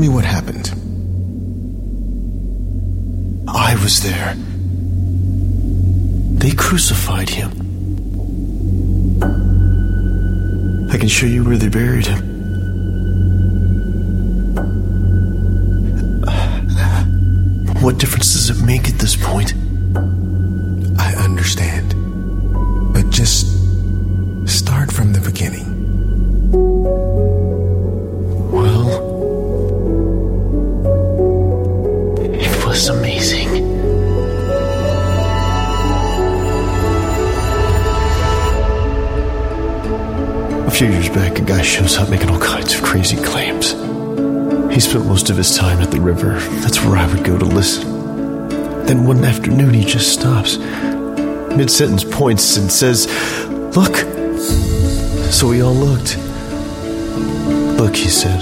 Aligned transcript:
me 0.00 0.08
what 0.08 0.24
happened. 0.24 0.72
I 3.46 3.74
was 3.82 4.00
there. 4.02 4.34
They 6.38 6.52
crucified 6.52 7.28
him. 7.28 7.50
I 10.90 10.96
can 10.96 11.08
show 11.08 11.26
you 11.26 11.44
where 11.44 11.58
they 11.58 11.68
buried 11.68 12.06
him. 12.06 12.30
What 17.82 17.98
difference 17.98 18.32
does 18.32 18.50
it 18.50 18.64
make 18.64 18.88
at 18.88 18.98
this 18.98 19.16
point? 19.16 19.54
Back, 41.14 41.38
a 41.38 41.42
guy 41.42 41.62
shows 41.62 41.96
up 41.96 42.08
making 42.08 42.30
all 42.30 42.38
kinds 42.38 42.74
of 42.74 42.82
crazy 42.82 43.16
claims. 43.16 43.72
He 44.72 44.80
spent 44.80 45.06
most 45.06 45.28
of 45.30 45.36
his 45.36 45.56
time 45.56 45.80
at 45.80 45.90
the 45.90 46.00
river. 46.00 46.38
That's 46.60 46.80
where 46.84 46.96
I 46.96 47.06
would 47.12 47.24
go 47.24 47.36
to 47.36 47.44
listen. 47.44 48.48
Then 48.86 49.04
one 49.04 49.24
afternoon, 49.24 49.74
he 49.74 49.84
just 49.84 50.12
stops, 50.12 50.58
mid 50.58 51.70
sentence 51.70 52.04
points, 52.04 52.56
and 52.56 52.70
says, 52.70 53.06
Look. 53.76 53.96
So 55.32 55.48
we 55.48 55.62
all 55.62 55.74
looked. 55.74 56.16
Look, 57.78 57.96
he 57.96 58.08
said, 58.08 58.40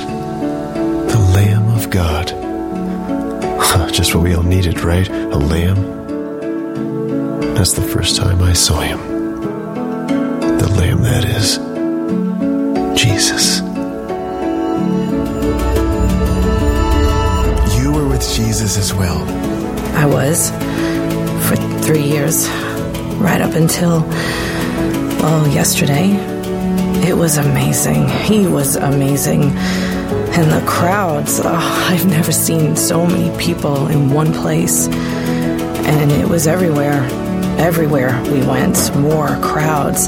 the 1.09 1.19
Lamb 1.35 1.69
of 1.71 1.91
God. 1.91 2.29
Just 3.93 4.15
what 4.15 4.25
we 4.25 4.35
all 4.35 4.43
needed, 4.43 4.81
right? 4.83 5.09
A 5.09 5.39
lamb. 5.39 5.77
That's 7.55 7.73
the 7.73 7.83
first 7.83 8.17
time 8.17 8.43
I 8.43 8.53
saw 8.53 8.81
him. 8.81 8.99
The 10.59 10.69
lamb, 10.77 11.03
that 11.03 11.25
is. 11.25 11.68
Jesus. 12.99 13.61
You 17.79 17.93
were 17.93 18.09
with 18.09 18.29
Jesus 18.35 18.77
as 18.77 18.93
well. 18.93 19.23
I 19.97 20.05
was 20.05 20.51
for 21.49 21.55
three 21.85 22.03
years, 22.03 22.49
right 23.19 23.41
up 23.41 23.55
until, 23.55 24.01
well, 25.21 25.47
yesterday. 25.47 26.11
It 27.09 27.17
was 27.17 27.37
amazing. 27.37 28.09
He 28.09 28.49
was 28.49 28.75
amazing. 28.75 29.45
And 29.45 30.51
the 30.51 30.65
crowds, 30.67 31.41
oh, 31.45 31.87
I've 31.89 32.07
never 32.07 32.33
seen 32.33 32.75
so 32.75 33.07
many 33.07 33.31
people 33.39 33.87
in 33.87 34.11
one 34.11 34.33
place. 34.33 34.89
And 34.89 36.11
it 36.11 36.29
was 36.29 36.49
everywhere. 36.49 37.09
Everywhere 37.59 38.23
we 38.31 38.41
went, 38.47 38.95
more 38.97 39.37
crowds. 39.43 40.07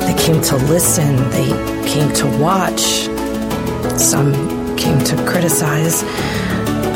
They 0.00 0.14
came 0.18 0.42
to 0.42 0.56
listen, 0.56 1.16
they 1.30 1.48
came 1.88 2.12
to 2.14 2.26
watch. 2.38 3.06
Some 3.98 4.32
came 4.76 4.98
to 5.04 5.16
criticize, 5.24 6.02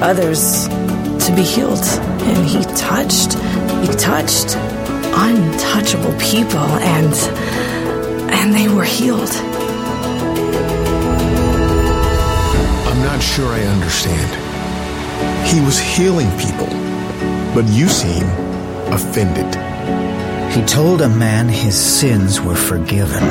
others 0.03 0.67
to 0.67 1.33
be 1.37 1.43
healed. 1.43 1.85
And 2.23 2.47
he 2.47 2.63
touched, 2.75 3.35
he 3.81 3.97
touched 3.97 4.57
untouchable 5.15 6.13
people 6.19 6.59
and 6.59 7.15
and 8.33 8.53
they 8.53 8.69
were 8.69 8.85
healed. 8.85 9.31
I'm 12.89 13.03
not 13.05 13.23
sure 13.23 13.47
I 13.53 13.63
understand. 13.63 15.47
He 15.47 15.61
was 15.61 15.79
healing 15.79 16.31
people, 16.39 16.67
but 17.55 17.65
you 17.69 17.89
seem 17.89 18.25
offended. 18.93 19.72
He 20.53 20.61
told 20.67 21.01
a 21.01 21.09
man 21.09 21.49
his 21.49 21.75
sins 21.75 22.39
were 22.39 22.55
forgiven. 22.55 23.23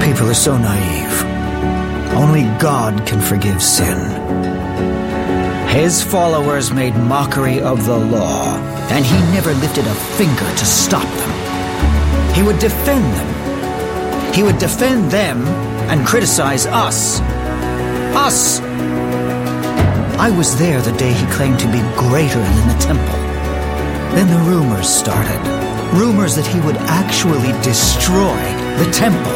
People 0.00 0.30
are 0.30 0.34
so 0.34 0.56
naive. 0.56 1.22
Only 2.16 2.44
God 2.58 3.06
can 3.06 3.20
forgive 3.20 3.62
sin. 3.62 3.98
His 5.68 6.02
followers 6.02 6.72
made 6.72 6.96
mockery 6.96 7.60
of 7.60 7.84
the 7.84 7.98
law, 7.98 8.56
and 8.88 9.04
he 9.04 9.18
never 9.34 9.52
lifted 9.52 9.86
a 9.86 9.94
finger 10.16 10.48
to 10.56 10.64
stop 10.64 11.02
them. 11.02 12.34
He 12.34 12.42
would 12.42 12.58
defend 12.58 13.04
them. 13.04 14.32
He 14.32 14.42
would 14.42 14.56
defend 14.56 15.10
them 15.10 15.46
and 15.90 16.06
criticize 16.06 16.64
us. 16.64 17.20
Us! 18.16 18.60
I 20.18 20.30
was 20.30 20.56
there 20.58 20.80
the 20.80 20.92
day 20.92 21.12
he 21.12 21.26
claimed 21.32 21.60
to 21.60 21.70
be 21.70 21.80
greater 21.98 22.40
than 22.40 22.68
the 22.68 22.82
temple. 22.82 23.18
Then 24.16 24.28
the 24.30 24.50
rumors 24.50 24.88
started. 24.88 25.65
Rumors 25.94 26.34
that 26.36 26.46
he 26.46 26.60
would 26.60 26.76
actually 26.76 27.52
destroy 27.62 28.36
the 28.78 28.90
temple. 28.92 29.32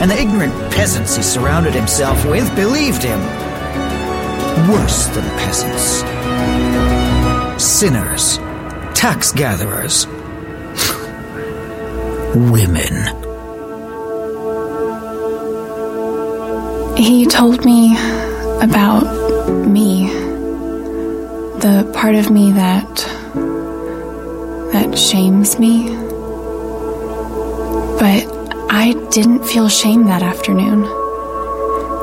And 0.00 0.10
the 0.10 0.20
ignorant 0.20 0.52
peasants 0.72 1.16
he 1.16 1.22
surrounded 1.22 1.74
himself 1.74 2.24
with 2.26 2.54
believed 2.56 3.02
him. 3.02 3.20
Worse 4.70 5.06
than 5.06 5.24
peasants. 5.38 6.02
Sinners. 7.62 8.38
Tax 8.94 9.32
gatherers. 9.32 10.06
Women. 12.34 12.94
He 16.96 17.26
told 17.26 17.64
me 17.64 17.96
about 18.60 19.04
me. 19.66 20.08
The 21.60 21.88
part 21.94 22.16
of 22.16 22.30
me 22.30 22.52
that 22.52 23.21
shames 24.96 25.58
me. 25.58 25.88
But 27.98 28.26
I 28.70 28.94
didn't 29.10 29.44
feel 29.44 29.68
shame 29.68 30.04
that 30.04 30.22
afternoon. 30.22 30.82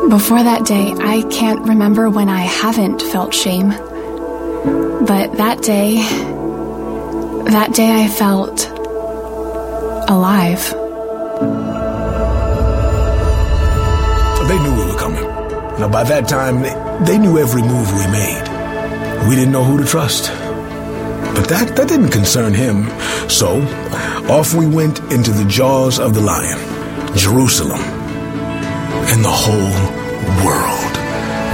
Before 0.10 0.42
that 0.42 0.66
day, 0.66 0.94
I 1.00 1.24
can't 1.30 1.68
remember 1.68 2.10
when 2.10 2.30
I 2.30 2.42
haven't 2.42 3.02
felt 3.02 3.34
shame. 3.34 3.70
But 3.70 5.38
that 5.38 5.62
day, 5.62 5.98
that 7.52 7.74
day 7.74 8.04
I 8.04 8.08
felt 8.08 8.68
alive. 10.10 10.64
They 14.48 14.58
knew 14.58 14.76
we 14.76 14.86
were 14.92 14.98
coming. 14.98 15.24
Now, 15.80 15.90
by 15.90 16.04
that 16.06 16.28
time, 16.28 16.62
they, 16.62 16.74
they 17.06 17.18
knew 17.20 17.38
every 17.38 17.62
move 17.62 17.92
we 17.94 18.08
made. 18.08 19.28
We 19.30 19.36
didn't 19.36 19.52
know 19.52 19.64
who 19.64 19.78
to 19.78 19.86
trust. 19.86 20.32
That, 21.50 21.76
that 21.78 21.88
didn't 21.88 22.12
concern 22.12 22.54
him. 22.54 22.88
So, 23.28 23.62
off 24.30 24.54
we 24.54 24.68
went 24.68 25.00
into 25.12 25.32
the 25.32 25.46
jaws 25.46 26.00
of 26.00 26.14
the 26.14 26.22
lion, 26.22 26.60
Jerusalem. 27.18 27.82
And 29.10 29.26
the 29.26 29.34
whole 29.34 29.74
world 30.46 30.94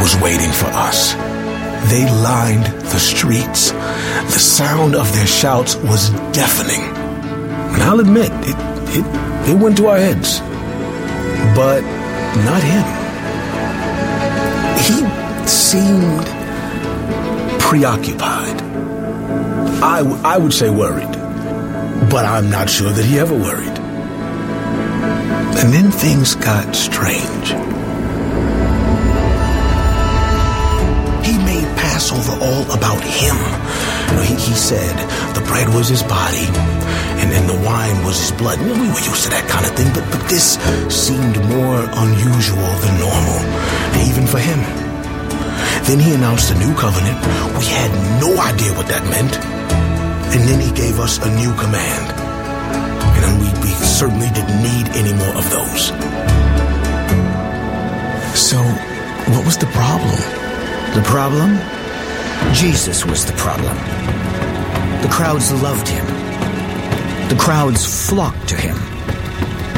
was 0.02 0.14
waiting 0.22 0.52
for 0.52 0.68
us. 0.76 1.14
They 1.90 2.04
lined 2.22 2.66
the 2.92 3.00
streets. 3.00 3.72
The 3.72 4.40
sound 4.40 4.96
of 4.96 5.14
their 5.14 5.28
shouts 5.28 5.78
was 5.78 6.10
deafening. 6.34 6.82
And 7.74 7.82
I'll 7.82 8.02
admit, 8.02 8.32
it, 8.44 8.58
it, 9.00 9.50
it 9.50 9.58
went 9.58 9.78
to 9.78 9.88
our 9.88 9.98
heads. 9.98 10.40
But 11.56 11.82
not 12.44 12.62
him. 12.62 12.86
He 14.84 15.48
seemed 15.48 16.26
preoccupied. 17.62 18.45
I, 19.84 20.00
w- 20.00 20.22
I 20.24 20.38
would 20.38 20.54
say 20.54 20.70
worried. 20.70 21.12
But 22.10 22.26
I'm 22.26 22.50
not 22.50 22.70
sure 22.70 22.92
that 22.92 23.04
he 23.06 23.20
ever 23.20 23.36
worried. 23.36 23.78
And 25.58 25.74
then 25.74 25.92
things 25.92 26.36
got 26.36 26.76
strange. 26.76 27.48
He 31.26 31.38
made 31.44 31.66
Passover 31.78 32.34
all 32.44 32.72
about 32.72 33.02
him. 33.04 33.36
You 34.10 34.16
know, 34.16 34.22
he, 34.24 34.36
he 34.36 34.54
said 34.54 34.96
the 35.34 35.42
bread 35.42 35.68
was 35.74 35.88
his 35.90 36.04
body 36.04 36.46
and 37.20 37.32
then 37.32 37.48
the 37.48 37.66
wine 37.66 38.04
was 38.04 38.20
his 38.20 38.32
blood. 38.32 38.60
Know, 38.60 38.74
we 38.74 38.88
were 38.90 39.00
used 39.02 39.24
to 39.24 39.30
that 39.30 39.48
kind 39.50 39.66
of 39.66 39.72
thing, 39.74 39.92
but, 39.94 40.04
but 40.12 40.30
this 40.30 40.60
seemed 40.94 41.38
more 41.50 41.80
unusual 41.80 42.72
than 42.84 43.00
normal, 43.00 43.40
even 44.08 44.28
for 44.28 44.40
him. 44.40 44.85
Then 45.86 46.00
he 46.00 46.14
announced 46.14 46.52
a 46.52 46.58
new 46.58 46.74
covenant. 46.76 47.20
We 47.58 47.66
had 47.66 47.92
no 48.20 48.36
idea 48.42 48.74
what 48.74 48.88
that 48.88 49.04
meant. 49.06 49.36
And 50.34 50.42
then 50.50 50.60
he 50.60 50.72
gave 50.72 51.00
us 51.00 51.18
a 51.20 51.30
new 51.36 51.54
command. 51.56 52.06
And 53.16 53.24
then 53.24 53.36
we, 53.40 53.48
we 53.62 53.72
certainly 53.86 54.30
didn't 54.30 54.62
need 54.62 54.90
any 54.98 55.14
more 55.14 55.36
of 55.36 55.50
those. 55.50 55.94
So, 58.36 58.58
what 59.32 59.46
was 59.46 59.58
the 59.58 59.68
problem? 59.68 60.20
The 60.94 61.04
problem? 61.06 61.58
Jesus 62.54 63.06
was 63.06 63.26
the 63.26 63.34
problem. 63.34 63.76
The 65.02 65.10
crowds 65.10 65.52
loved 65.62 65.88
him. 65.88 66.06
The 67.30 67.38
crowds 67.40 68.10
flocked 68.10 68.50
to 68.50 68.56
him. 68.56 68.76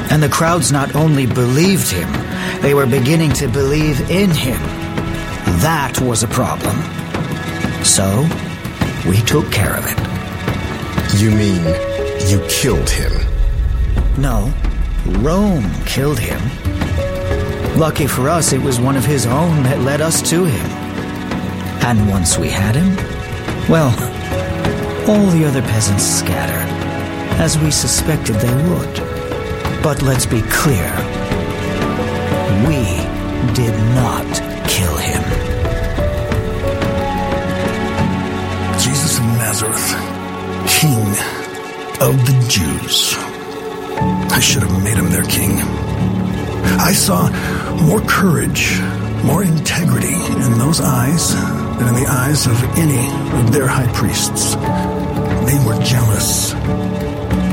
And 0.09 0.23
the 0.23 0.29
crowds 0.29 0.71
not 0.71 0.95
only 0.95 1.27
believed 1.27 1.91
him, 1.91 2.09
they 2.61 2.73
were 2.73 2.85
beginning 2.85 3.33
to 3.33 3.47
believe 3.47 4.09
in 4.09 4.31
him. 4.31 4.86
That 5.61 5.99
was 6.01 6.23
a 6.23 6.27
problem. 6.27 6.75
So, 7.83 8.27
we 9.09 9.17
took 9.21 9.51
care 9.51 9.75
of 9.75 9.85
it. 9.87 11.19
You 11.19 11.31
mean 11.31 11.63
you 12.27 12.45
killed 12.49 12.89
him? 12.89 13.11
No, 14.17 14.53
Rome 15.19 15.69
killed 15.85 16.19
him. 16.19 16.39
Lucky 17.79 18.07
for 18.07 18.29
us, 18.29 18.53
it 18.53 18.61
was 18.61 18.79
one 18.79 18.95
of 18.97 19.05
his 19.05 19.25
own 19.25 19.63
that 19.63 19.79
led 19.81 20.01
us 20.01 20.21
to 20.29 20.45
him. 20.45 20.65
And 21.81 22.09
once 22.09 22.37
we 22.37 22.49
had 22.49 22.75
him, 22.75 22.95
well, 23.69 23.91
all 25.09 25.25
the 25.27 25.45
other 25.45 25.61
peasants 25.61 26.03
scattered, 26.03 26.69
as 27.39 27.57
we 27.57 27.71
suspected 27.71 28.35
they 28.35 28.55
would. 28.69 28.95
But 29.81 30.01
let's 30.01 30.25
be 30.25 30.41
clear 30.49 30.91
we 32.67 32.83
did 33.53 33.73
not 33.95 34.46
Nazareth, 39.59 39.91
King 40.69 41.07
of 41.99 42.15
the 42.27 42.45
Jews. 42.47 43.15
I 44.31 44.39
should 44.39 44.61
have 44.61 44.83
made 44.83 44.97
him 44.97 45.09
their 45.09 45.23
king. 45.23 45.57
I 46.77 46.93
saw 46.93 47.27
more 47.81 48.01
courage, 48.01 48.79
more 49.23 49.43
integrity 49.43 50.13
in 50.13 50.59
those 50.59 50.79
eyes 50.79 51.33
than 51.33 51.87
in 51.87 52.03
the 52.03 52.07
eyes 52.07 52.45
of 52.45 52.63
any 52.77 53.07
of 53.39 53.51
their 53.51 53.65
high 53.65 53.91
priests. 53.93 54.53
They 54.53 55.57
were 55.65 55.81
jealous. 55.83 56.53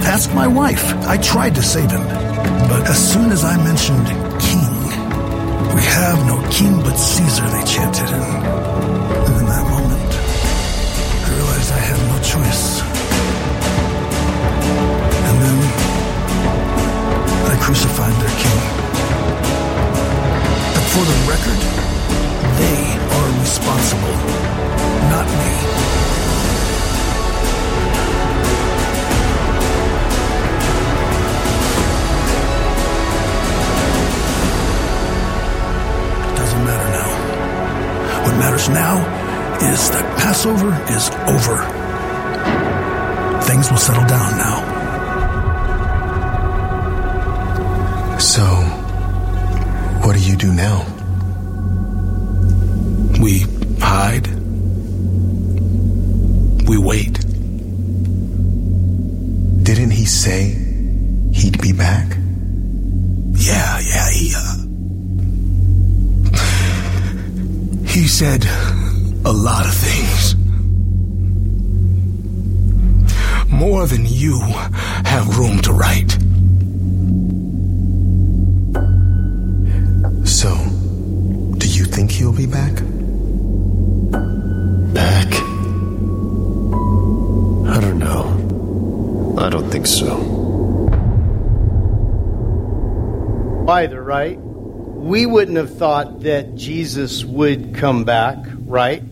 Ask 0.05 0.35
my 0.35 0.47
wife. 0.47 0.85
I 1.07 1.17
tried 1.17 1.55
to 1.55 1.62
save 1.62 1.91
him. 1.91 2.03
But 2.69 2.87
as 2.87 3.12
soon 3.12 3.33
as 3.33 3.45
I 3.45 3.57
mentioned 3.65 4.07
king, 4.43 4.75
we 5.75 5.81
have 5.81 6.19
no 6.27 6.47
king 6.50 6.83
but 6.83 6.97
Caesar, 6.97 7.49
they 7.49 7.65
chanted. 7.65 8.11
And, 8.11 8.63
choice. 12.35 12.83
And 15.29 15.37
then 15.43 15.59
I 17.47 17.55
crucified 17.63 18.15
their 18.23 18.35
king. 18.43 18.61
But 20.75 20.87
for 20.93 21.05
the 21.11 21.19
record, 21.31 21.61
they 22.61 22.81
are 23.17 23.29
responsible, 23.39 24.17
not 25.15 25.27
me. 25.41 25.55
Doesn't 36.35 36.65
matter 36.65 36.91
now. 36.99 37.11
What 38.25 38.35
matters 38.39 38.69
now 38.69 38.97
is 39.73 39.91
that 39.91 40.05
Passover 40.19 40.73
is 40.91 41.11
over. 41.29 41.84
Things 43.64 43.72
will 43.72 43.78
settle 43.78 44.06
down 44.06 44.37
now. 44.37 44.58
So, 48.19 48.43
what 50.02 50.14
do 50.16 50.22
you 50.22 50.37
do 50.37 50.52
now? 50.52 50.84
We 53.22 53.46
hide. 53.81 54.26
We 56.69 56.76
wait. 56.76 57.14
Didn't 59.62 59.93
he 59.93 60.05
say 60.05 60.55
he'd 61.32 61.58
be 61.62 61.72
back? 61.72 62.19
Yeah, 63.32 63.81
yeah, 63.81 64.11
he, 64.11 64.34
uh, 64.37 64.56
he 67.87 68.08
said 68.08 68.44
a 69.25 69.32
lot 69.32 69.64
of 69.66 69.72
things. 69.72 70.34
More 73.64 73.87
than 73.87 74.05
you 74.05 74.38
have 75.06 75.38
room 75.38 75.62
to 75.62 75.72
write. 75.72 76.11
So, 80.28 80.50
do 81.56 81.66
you 81.66 81.87
think 81.87 82.11
he'll 82.11 82.37
be 82.37 82.44
back? 82.44 82.75
Back? 84.93 85.32
I 87.72 87.81
don't 87.81 87.99
know. 87.99 89.34
I 89.38 89.49
don't 89.49 89.70
think 89.70 89.87
so. 89.87 90.12
either, 93.66 94.02
right? 94.02 94.38
We 94.38 95.25
wouldn't 95.25 95.56
have 95.56 95.75
thought 95.75 96.20
that 96.20 96.55
Jesus 96.55 97.25
would 97.25 97.75
come 97.75 98.05
back, 98.05 98.37
right? 98.66 99.02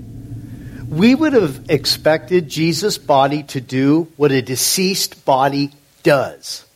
We 0.93 1.15
would 1.15 1.33
have 1.33 1.71
expected 1.71 2.50
Jesus' 2.50 2.99
body 2.99 3.44
to 3.44 3.62
do 3.62 4.09
what 4.19 4.31
a 4.31 4.43
deceased 4.43 5.25
body 5.25 5.73
does. 6.03 6.67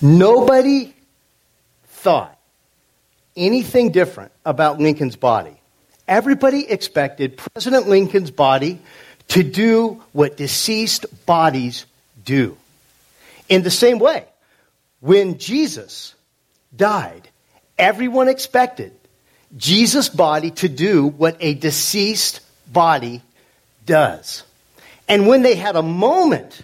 Nobody 0.01 0.95
thought 1.89 2.39
anything 3.37 3.93
different 3.93 4.33
about 4.47 4.81
Lincoln's 4.81 5.17
body. 5.17 5.58
Everybody 6.09 6.69
expected 6.69 7.37
President 7.37 7.87
Lincoln's 7.87 8.31
body 8.31 8.81
to 9.29 9.43
do 9.43 10.03
what 10.12 10.38
deceased 10.38 11.05
bodies 11.27 11.85
do. 12.25 12.57
In 13.50 13.62
the 13.62 13.71
same 13.71 13.99
way, 13.99 14.25
when 15.00 15.38
Jesus 15.38 16.15
died, 16.75 17.29
everyone 17.79 18.29
expected 18.29 18.93
Jesus' 19.57 20.09
body 20.09 20.50
to 20.53 20.69
do 20.69 21.07
what 21.07 21.37
a 21.41 21.55
deceased 21.55 22.41
body 22.73 23.23
does. 23.87 24.45
And 25.09 25.27
when 25.27 25.43
they 25.43 25.55
had 25.55 25.77
a 25.77 25.83
moment 25.83 26.62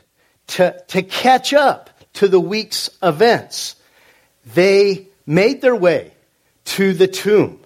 to, 0.49 0.79
to 0.89 1.03
catch 1.03 1.55
up 1.55 1.91
to 2.15 2.29
the 2.29 2.41
week's 2.41 2.91
events, 3.03 3.77
they 4.55 5.07
made 5.27 5.61
their 5.61 5.77
way 5.77 6.13
to 6.65 6.93
the 6.93 7.09
tomb. 7.09 7.61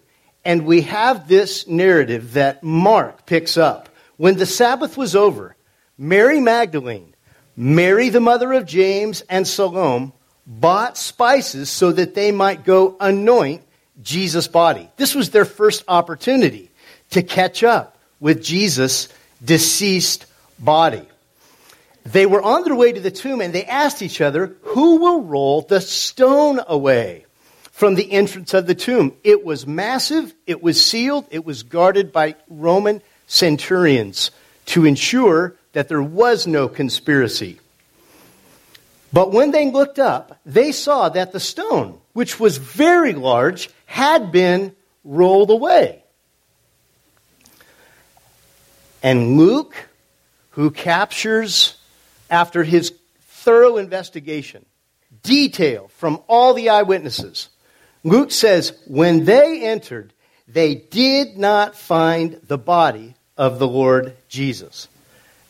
And 0.44 0.66
we 0.66 0.82
have 0.82 1.28
this 1.28 1.66
narrative 1.66 2.34
that 2.34 2.62
Mark 2.62 3.26
picks 3.26 3.56
up. 3.56 3.88
When 4.16 4.36
the 4.36 4.46
Sabbath 4.46 4.96
was 4.96 5.14
over, 5.14 5.56
Mary 5.96 6.40
Magdalene, 6.40 7.14
Mary 7.56 8.08
the 8.08 8.20
mother 8.20 8.52
of 8.52 8.66
James, 8.66 9.20
and 9.22 9.46
Salome 9.46 10.12
bought 10.46 10.96
spices 10.96 11.68
so 11.70 11.92
that 11.92 12.14
they 12.14 12.32
might 12.32 12.64
go 12.64 12.96
anoint 13.00 13.62
Jesus' 14.02 14.48
body. 14.48 14.88
This 14.96 15.14
was 15.14 15.30
their 15.30 15.44
first 15.44 15.84
opportunity 15.88 16.70
to 17.10 17.22
catch 17.22 17.62
up 17.62 17.98
with 18.20 18.42
Jesus' 18.42 19.08
deceased 19.44 20.26
body. 20.58 21.06
They 22.04 22.26
were 22.26 22.42
on 22.42 22.64
their 22.64 22.74
way 22.74 22.92
to 22.92 23.00
the 23.00 23.10
tomb 23.10 23.40
and 23.40 23.54
they 23.54 23.64
asked 23.64 24.02
each 24.02 24.20
other, 24.20 24.56
Who 24.62 24.96
will 24.96 25.22
roll 25.22 25.62
the 25.62 25.80
stone 25.80 26.60
away 26.66 27.26
from 27.78 27.94
the 27.94 28.10
entrance 28.10 28.54
of 28.54 28.66
the 28.66 28.74
tomb? 28.74 29.12
It 29.22 29.44
was 29.44 29.64
massive, 29.64 30.34
it 30.48 30.60
was 30.60 30.84
sealed, 30.84 31.26
it 31.30 31.44
was 31.44 31.62
guarded 31.62 32.12
by 32.12 32.34
Roman 32.48 33.00
centurions 33.28 34.32
to 34.66 34.84
ensure 34.84 35.54
that 35.74 35.86
there 35.88 36.02
was 36.02 36.44
no 36.44 36.66
conspiracy. 36.66 37.60
But 39.12 39.30
when 39.30 39.52
they 39.52 39.70
looked 39.70 40.00
up, 40.00 40.40
they 40.44 40.72
saw 40.72 41.08
that 41.10 41.30
the 41.30 41.38
stone, 41.38 42.00
which 42.14 42.40
was 42.40 42.56
very 42.56 43.12
large, 43.12 43.70
had 43.86 44.32
been 44.32 44.74
rolled 45.04 45.50
away. 45.50 46.02
And 49.04 49.38
Luke, 49.38 49.76
who 50.50 50.72
captures, 50.72 51.76
after 52.28 52.64
his 52.64 52.92
thorough 53.20 53.76
investigation, 53.76 54.66
detail 55.22 55.92
from 55.96 56.20
all 56.26 56.54
the 56.54 56.70
eyewitnesses, 56.70 57.50
Luke 58.04 58.30
says, 58.30 58.78
when 58.86 59.24
they 59.24 59.62
entered, 59.62 60.12
they 60.46 60.74
did 60.74 61.36
not 61.36 61.76
find 61.76 62.40
the 62.46 62.58
body 62.58 63.14
of 63.36 63.58
the 63.58 63.68
Lord 63.68 64.16
Jesus. 64.28 64.88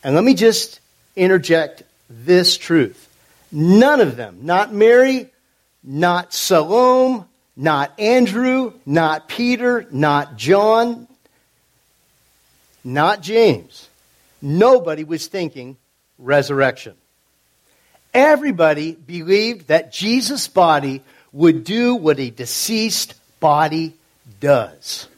And 0.03 0.15
let 0.15 0.25
me 0.25 0.35
just 0.35 0.81
interject 1.17 1.83
this 2.09 2.57
truth. 2.57 3.09
None 3.53 4.01
of 4.01 4.17
them, 4.17 4.41
not 4.43 4.73
Mary, 4.73 5.31
not 5.83 6.33
Salome, 6.33 7.25
not 7.57 7.99
Andrew, 7.99 8.73
not 8.87 9.29
Peter, 9.29 9.87
not 9.91 10.37
John, 10.37 11.09
not 12.85 13.23
James. 13.23 13.89
Nobody 14.41 15.05
was 15.05 15.27
thinking 15.27 15.77
resurrection. 16.19 16.95
Everybody 18.15 18.93
believed 18.93 19.69
that 19.69 19.93
Jesus' 19.93 20.49
body 20.49 21.03
would 21.33 21.65
do 21.65 21.95
what 21.95 22.19
a 22.19 22.31
deceased 22.31 23.15
body 23.41 23.95
does. 24.41 25.09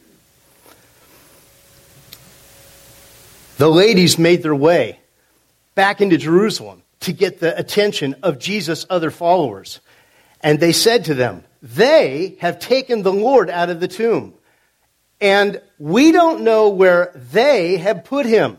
The 3.59 3.69
ladies 3.69 4.19
made 4.19 4.43
their 4.43 4.55
way 4.55 5.01
back 5.75 6.01
into 6.01 6.17
Jerusalem 6.17 6.83
to 7.01 7.13
get 7.13 7.41
the 7.41 7.59
attention 7.59 8.17
of 8.23 8.39
Jesus' 8.39 8.87
other 8.89 9.11
followers. 9.11 9.81
And 10.43 10.59
they 10.59 10.73
said 10.73 11.07
to 11.07 11.15
them, 11.15 11.45
They 11.63 12.37
have 12.41 12.59
taken 12.59 13.03
the 13.03 13.13
Lord 13.13 13.51
out 13.51 13.69
of 13.71 13.81
the 13.81 13.89
tomb 13.89 14.35
and 15.21 15.61
we 15.79 16.13
don't 16.13 16.43
know 16.43 16.71
where 16.71 17.13
they 17.15 17.77
have 17.77 18.05
put 18.05 18.27
him. 18.27 18.59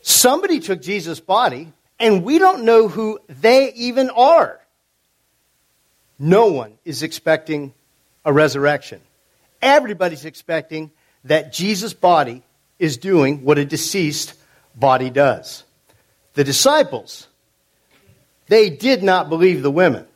Somebody 0.00 0.60
took 0.60 0.80
Jesus' 0.80 1.20
body, 1.20 1.72
and 2.00 2.24
we 2.24 2.38
don't 2.38 2.64
know 2.64 2.88
who 2.88 3.18
they 3.28 3.72
even 3.74 4.08
are. 4.10 4.60
No 6.18 6.46
one 6.46 6.78
is 6.84 7.02
expecting 7.02 7.72
a 8.24 8.32
resurrection. 8.32 9.00
Everybody's 9.62 10.24
expecting 10.24 10.90
that 11.24 11.52
Jesus' 11.52 11.94
body 11.94 12.42
is 12.78 12.96
doing 12.96 13.44
what 13.44 13.58
a 13.58 13.64
deceased 13.64 14.34
body 14.74 15.10
does. 15.10 15.64
The 16.34 16.44
disciples, 16.44 17.26
they 18.46 18.70
did 18.70 19.02
not 19.02 19.28
believe 19.28 19.62
the 19.62 19.70
women 19.70 20.06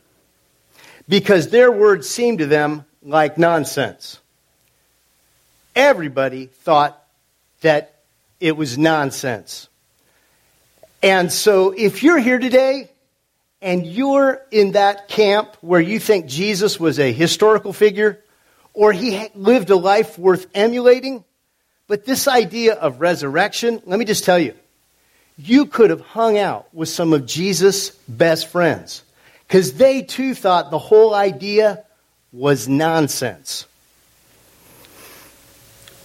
because 1.07 1.49
their 1.49 1.71
words 1.71 2.09
seemed 2.09 2.39
to 2.39 2.45
them 2.45 2.85
like 3.01 3.37
nonsense 3.37 4.19
everybody 5.75 6.47
thought 6.47 7.01
that 7.61 7.95
it 8.39 8.57
was 8.57 8.77
nonsense. 8.77 9.69
And 11.01 11.31
so 11.31 11.71
if 11.71 12.03
you're 12.03 12.19
here 12.19 12.39
today 12.39 12.89
and 13.63 13.87
you're 13.87 14.41
in 14.51 14.73
that 14.73 15.07
camp 15.07 15.55
where 15.61 15.79
you 15.79 15.97
think 15.97 16.25
Jesus 16.25 16.79
was 16.79 16.99
a 16.99 17.11
historical 17.13 17.71
figure 17.71 18.19
or 18.73 18.91
he 18.91 19.29
lived 19.35 19.69
a 19.69 19.75
life 19.75 20.19
worth 20.19 20.47
emulating, 20.53 21.23
but 21.87 22.05
this 22.05 22.27
idea 22.27 22.73
of 22.73 22.99
resurrection, 22.99 23.81
let 23.85 23.97
me 23.97 24.05
just 24.05 24.25
tell 24.25 24.37
you, 24.37 24.53
you 25.37 25.65
could 25.65 25.91
have 25.91 26.01
hung 26.01 26.37
out 26.37 26.67
with 26.73 26.89
some 26.89 27.13
of 27.13 27.25
Jesus' 27.25 27.91
best 28.07 28.49
friends 28.49 29.01
because 29.47 29.73
they 29.75 30.01
too 30.01 30.35
thought 30.35 30.69
the 30.69 30.77
whole 30.77 31.13
idea 31.13 31.85
was 32.33 32.67
nonsense. 32.67 33.65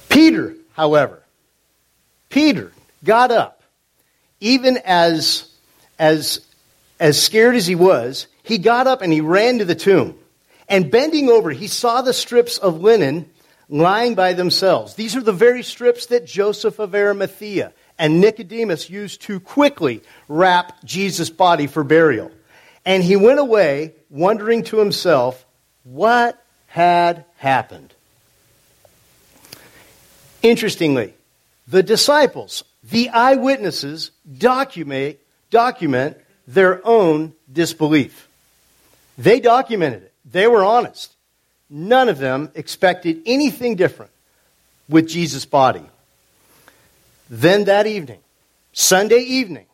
Peter, 0.08 0.54
however, 0.74 1.22
Peter 2.28 2.70
got 3.02 3.32
up, 3.32 3.62
even 4.40 4.78
as, 4.84 5.50
as, 5.98 6.40
as 7.00 7.22
scared 7.22 7.54
as 7.54 7.66
he 7.66 7.74
was, 7.74 8.26
he 8.42 8.58
got 8.58 8.86
up 8.86 9.02
and 9.02 9.12
he 9.12 9.20
ran 9.20 9.58
to 9.58 9.64
the 9.64 9.74
tomb. 9.74 10.18
And 10.68 10.90
bending 10.90 11.28
over, 11.28 11.50
he 11.50 11.66
saw 11.66 12.02
the 12.02 12.12
strips 12.12 12.58
of 12.58 12.80
linen 12.80 13.30
lying 13.68 14.14
by 14.14 14.32
themselves. 14.32 14.94
These 14.94 15.16
are 15.16 15.22
the 15.22 15.32
very 15.32 15.62
strips 15.62 16.06
that 16.06 16.26
Joseph 16.26 16.78
of 16.78 16.94
Arimathea 16.94 17.72
and 17.98 18.20
Nicodemus 18.20 18.88
used 18.88 19.22
to 19.22 19.40
quickly 19.40 20.02
wrap 20.28 20.84
Jesus' 20.84 21.30
body 21.30 21.66
for 21.66 21.84
burial. 21.84 22.30
And 22.84 23.02
he 23.02 23.16
went 23.16 23.38
away 23.38 23.94
wondering 24.08 24.62
to 24.64 24.78
himself 24.78 25.44
what 25.84 26.42
had 26.66 27.24
happened. 27.36 27.94
Interestingly, 30.42 31.14
the 31.66 31.82
disciples, 31.82 32.64
the 32.82 33.08
eyewitnesses, 33.10 34.10
document, 34.38 35.18
document 35.50 36.16
their 36.48 36.80
own 36.86 37.34
disbelief. 37.52 38.26
They 39.18 39.38
documented 39.38 40.04
it. 40.04 40.12
They 40.24 40.46
were 40.46 40.64
honest. 40.64 41.14
None 41.68 42.08
of 42.08 42.18
them 42.18 42.50
expected 42.54 43.20
anything 43.26 43.76
different 43.76 44.10
with 44.88 45.06
Jesus' 45.06 45.44
body. 45.44 45.84
Then 47.28 47.64
that 47.64 47.86
evening, 47.86 48.20
Sunday 48.72 49.20
evening, 49.20 49.66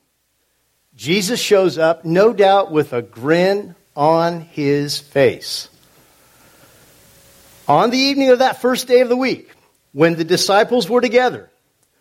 Jesus 0.97 1.41
shows 1.41 1.79
up, 1.79 2.05
no 2.05 2.33
doubt 2.33 2.73
with 2.73 2.93
a 2.93 3.03
grin 3.03 3.77
on 3.95 4.41
his 4.41 4.99
face. 4.99 5.69
On 7.69 7.91
the 7.91 7.99
evening 7.99 8.31
of 8.31 8.41
that 8.41 8.61
first 8.61 8.89
day 8.89 9.01
of 9.01 9.09
the 9.09 9.17
week, 9.17 9.51
when 9.93 10.17
the 10.17 10.25
disciples 10.25 10.91
were 10.91 11.01
together 11.01 11.49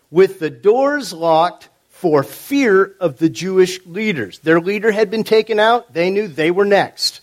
with 0.10 0.40
the 0.40 0.50
doors 0.50 1.14
locked 1.14 1.70
for 2.04 2.22
fear 2.22 2.94
of 3.00 3.18
the 3.18 3.30
Jewish 3.30 3.80
leaders. 3.86 4.40
Their 4.40 4.60
leader 4.60 4.92
had 4.92 5.10
been 5.10 5.24
taken 5.24 5.58
out, 5.58 5.94
they 5.94 6.10
knew 6.10 6.28
they 6.28 6.52
were 6.52 6.66
next. 6.66 7.22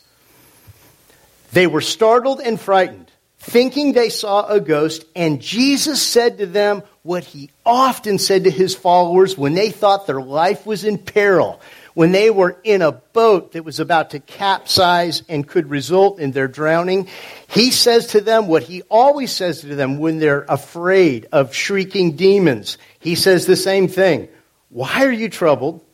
They 1.53 1.67
were 1.67 1.83
startled 1.83 2.41
and 2.41 2.59
frightened, 2.59 3.11
thinking 3.41 3.93
they 3.93 4.09
saw 4.09 4.47
a 4.47 4.59
ghost, 4.59 5.05
and 5.15 5.43
Jesus 5.43 6.01
said 6.01 6.39
to 6.39 6.47
them 6.47 6.83
what 7.03 7.25
he 7.25 7.51
often 7.67 8.17
said 8.17 8.45
to 8.45 8.51
his 8.51 8.75
followers 8.75 9.37
when 9.37 9.53
they 9.53 9.69
thought 9.69 10.07
their 10.07 10.23
life 10.23 10.65
was 10.65 10.83
in 10.83 10.97
peril 10.97 11.61
when 11.93 12.13
they 12.13 12.31
were 12.31 12.57
in 12.65 12.81
a 12.81 12.93
boat 12.93 13.53
that 13.53 13.65
was 13.65 13.81
about 13.81 14.11
to 14.11 14.21
capsize 14.21 15.23
and 15.29 15.47
could 15.47 15.69
result 15.69 16.21
in 16.21 16.31
their 16.31 16.49
drowning, 16.49 17.09
he 17.49 17.71
says 17.71 18.07
to 18.07 18.21
them 18.21 18.47
what 18.47 18.63
he 18.63 18.81
always 18.83 19.33
says 19.33 19.61
to 19.61 19.75
them 19.75 19.99
when 19.99 20.19
they're 20.19 20.47
afraid 20.49 21.27
of 21.33 21.53
shrieking 21.53 22.17
demons. 22.17 22.79
He 23.01 23.17
says 23.17 23.45
the 23.45 23.57
same 23.57 23.89
thing. 23.89 24.29
Why 24.71 25.05
are 25.05 25.13
you 25.13 25.29
troubled? 25.29 25.85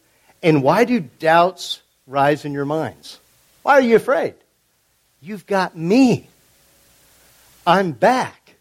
And 0.43 0.63
why 0.63 0.85
do 0.85 1.01
doubts 1.01 1.83
rise 2.07 2.45
in 2.45 2.53
your 2.53 2.65
minds? 2.65 3.19
Why 3.63 3.75
are 3.75 3.81
you 3.81 3.97
afraid? 3.97 4.35
You've 5.21 5.47
got 5.47 5.77
me. 5.77 6.29
I'm 7.67 7.93
back. 7.93 8.55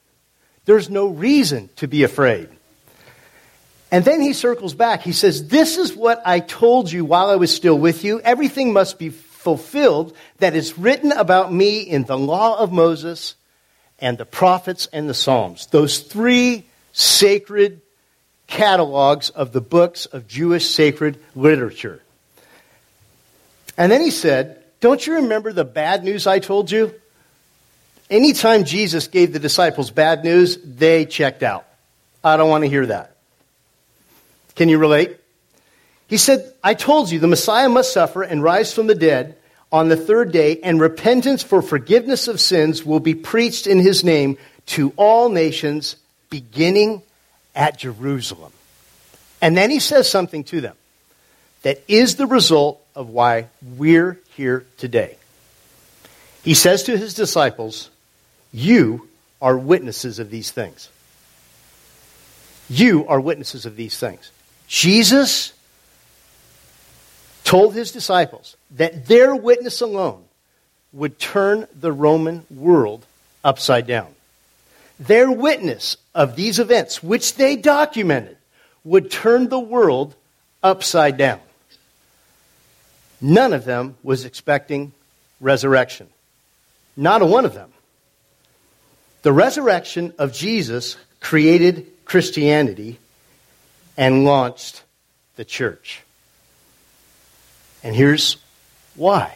There's 0.65 0.89
no 0.89 1.07
reason 1.07 1.69
to 1.75 1.87
be 1.87 2.03
afraid. 2.03 2.49
And 3.91 4.03
then 4.03 4.19
he 4.19 4.33
circles 4.33 4.73
back. 4.73 5.03
He 5.03 5.11
says, 5.11 5.47
This 5.47 5.77
is 5.77 5.95
what 5.95 6.21
I 6.25 6.39
told 6.39 6.91
you 6.91 7.05
while 7.05 7.29
I 7.29 7.35
was 7.35 7.53
still 7.53 7.77
with 7.77 8.03
you. 8.03 8.19
Everything 8.21 8.73
must 8.73 8.97
be 8.97 9.09
fulfilled 9.09 10.15
that 10.39 10.55
is 10.55 10.77
written 10.77 11.11
about 11.11 11.53
me 11.53 11.81
in 11.81 12.03
the 12.03 12.17
law 12.17 12.57
of 12.57 12.71
Moses 12.71 13.35
and 13.99 14.17
the 14.17 14.25
prophets 14.25 14.87
and 14.91 15.07
the 15.07 15.13
Psalms. 15.13 15.67
Those 15.67 15.99
three 15.99 16.65
sacred 16.93 17.81
catalogs 18.47 19.29
of 19.29 19.51
the 19.51 19.61
books 19.61 20.05
of 20.05 20.27
Jewish 20.27 20.67
sacred 20.67 21.19
literature. 21.35 22.01
And 23.77 23.91
then 23.91 24.01
he 24.01 24.11
said, 24.11 24.63
Don't 24.79 25.05
you 25.05 25.15
remember 25.15 25.51
the 25.51 25.65
bad 25.65 26.03
news 26.03 26.27
I 26.27 26.39
told 26.39 26.71
you? 26.71 26.93
Anytime 28.09 28.65
Jesus 28.65 29.07
gave 29.07 29.33
the 29.33 29.39
disciples 29.39 29.89
bad 29.89 30.23
news, 30.23 30.57
they 30.57 31.05
checked 31.05 31.43
out. 31.43 31.65
I 32.23 32.37
don't 32.37 32.49
want 32.49 32.63
to 32.63 32.69
hear 32.69 32.85
that. 32.85 33.15
Can 34.55 34.69
you 34.69 34.77
relate? 34.77 35.17
He 36.07 36.17
said, 36.17 36.53
I 36.63 36.75
told 36.75 37.11
you 37.11 37.19
the 37.19 37.27
Messiah 37.27 37.67
must 37.67 37.91
suffer 37.91 38.21
and 38.21 38.43
rise 38.43 38.73
from 38.73 38.87
the 38.87 38.95
dead 38.95 39.37
on 39.71 39.89
the 39.89 39.97
third 39.97 40.31
day, 40.31 40.59
and 40.61 40.79
repentance 40.79 41.43
for 41.43 41.61
forgiveness 41.61 42.27
of 42.27 42.39
sins 42.39 42.85
will 42.85 42.99
be 42.99 43.15
preached 43.15 43.67
in 43.67 43.79
his 43.79 44.03
name 44.03 44.37
to 44.67 44.93
all 44.95 45.29
nations, 45.29 45.95
beginning 46.29 47.01
at 47.55 47.77
Jerusalem. 47.77 48.51
And 49.41 49.55
then 49.55 49.69
he 49.69 49.79
says 49.79 50.09
something 50.09 50.43
to 50.45 50.61
them 50.61 50.75
that 51.61 51.83
is 51.87 52.15
the 52.15 52.27
result 52.27 52.81
of 52.95 53.09
why 53.09 53.47
we're 53.77 54.19
here 54.35 54.65
today. 54.77 55.17
He 56.43 56.53
says 56.53 56.83
to 56.83 56.97
his 56.97 57.13
disciples, 57.13 57.89
You 58.51 59.07
are 59.41 59.57
witnesses 59.57 60.19
of 60.19 60.29
these 60.29 60.51
things. 60.51 60.89
You 62.69 63.07
are 63.07 63.19
witnesses 63.19 63.65
of 63.65 63.75
these 63.75 63.97
things. 63.97 64.31
Jesus 64.67 65.53
told 67.43 67.75
his 67.75 67.91
disciples 67.91 68.57
that 68.71 69.05
their 69.05 69.35
witness 69.35 69.81
alone 69.81 70.23
would 70.91 71.19
turn 71.19 71.67
the 71.79 71.91
Roman 71.91 72.45
world 72.49 73.05
upside 73.43 73.85
down. 73.85 74.14
Their 74.99 75.31
witness 75.31 75.97
of 76.13 76.35
these 76.35 76.59
events, 76.59 77.03
which 77.03 77.35
they 77.35 77.55
documented, 77.55 78.37
would 78.83 79.11
turn 79.11 79.49
the 79.49 79.59
world 79.59 80.15
upside 80.63 81.17
down. 81.17 81.39
None 83.19 83.53
of 83.53 83.65
them 83.65 83.95
was 84.03 84.25
expecting 84.25 84.91
resurrection. 85.41 86.07
Not 86.95 87.21
a 87.21 87.25
one 87.25 87.45
of 87.45 87.53
them. 87.53 87.71
The 89.23 89.33
resurrection 89.33 90.13
of 90.17 90.33
Jesus 90.33 90.97
created 91.19 91.87
Christianity 92.05 92.99
and 93.97 94.23
launched 94.23 94.83
the 95.35 95.45
church. 95.45 96.03
And 97.83 97.95
here's 97.95 98.37
why 98.95 99.35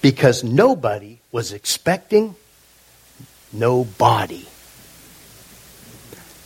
because 0.00 0.44
nobody 0.44 1.18
was 1.32 1.52
expecting 1.52 2.36
nobody. 3.52 4.46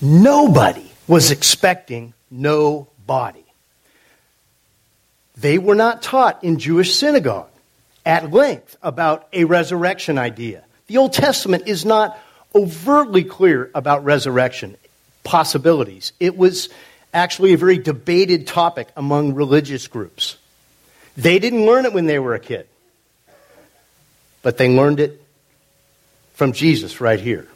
Nobody 0.00 0.90
was 1.06 1.30
expecting 1.30 2.12
nobody. 2.30 3.44
They 5.36 5.58
were 5.58 5.74
not 5.74 6.02
taught 6.02 6.42
in 6.44 6.58
Jewish 6.58 6.94
synagogue 6.94 7.50
at 8.04 8.30
length 8.32 8.76
about 8.82 9.28
a 9.32 9.44
resurrection 9.44 10.18
idea. 10.18 10.64
The 10.86 10.98
Old 10.98 11.12
Testament 11.12 11.64
is 11.66 11.84
not 11.84 12.18
overtly 12.54 13.24
clear 13.24 13.70
about 13.74 14.04
resurrection 14.04 14.76
possibilities. 15.24 16.12
It 16.20 16.36
was 16.36 16.68
actually 17.14 17.52
a 17.52 17.56
very 17.58 17.78
debated 17.78 18.46
topic 18.46 18.88
among 18.96 19.34
religious 19.34 19.86
groups. 19.86 20.36
They 21.16 21.38
didn't 21.38 21.66
learn 21.66 21.84
it 21.84 21.92
when 21.92 22.06
they 22.06 22.18
were 22.18 22.34
a 22.34 22.40
kid, 22.40 22.66
but 24.42 24.58
they 24.58 24.74
learned 24.74 25.00
it 25.00 25.21
from 26.32 26.52
Jesus 26.52 27.00
right 27.00 27.20
here. 27.20 27.48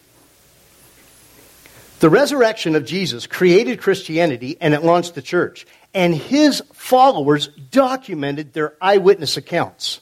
The 2.00 2.10
resurrection 2.10 2.74
of 2.76 2.84
Jesus 2.84 3.26
created 3.26 3.80
Christianity 3.80 4.58
and 4.60 4.74
it 4.74 4.84
launched 4.84 5.14
the 5.14 5.22
church. 5.22 5.66
And 5.94 6.14
his 6.14 6.62
followers 6.74 7.48
documented 7.48 8.52
their 8.52 8.74
eyewitness 8.82 9.38
accounts. 9.38 10.00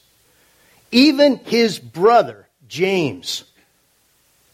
Even 0.91 1.37
his 1.37 1.79
brother, 1.79 2.47
James, 2.67 3.45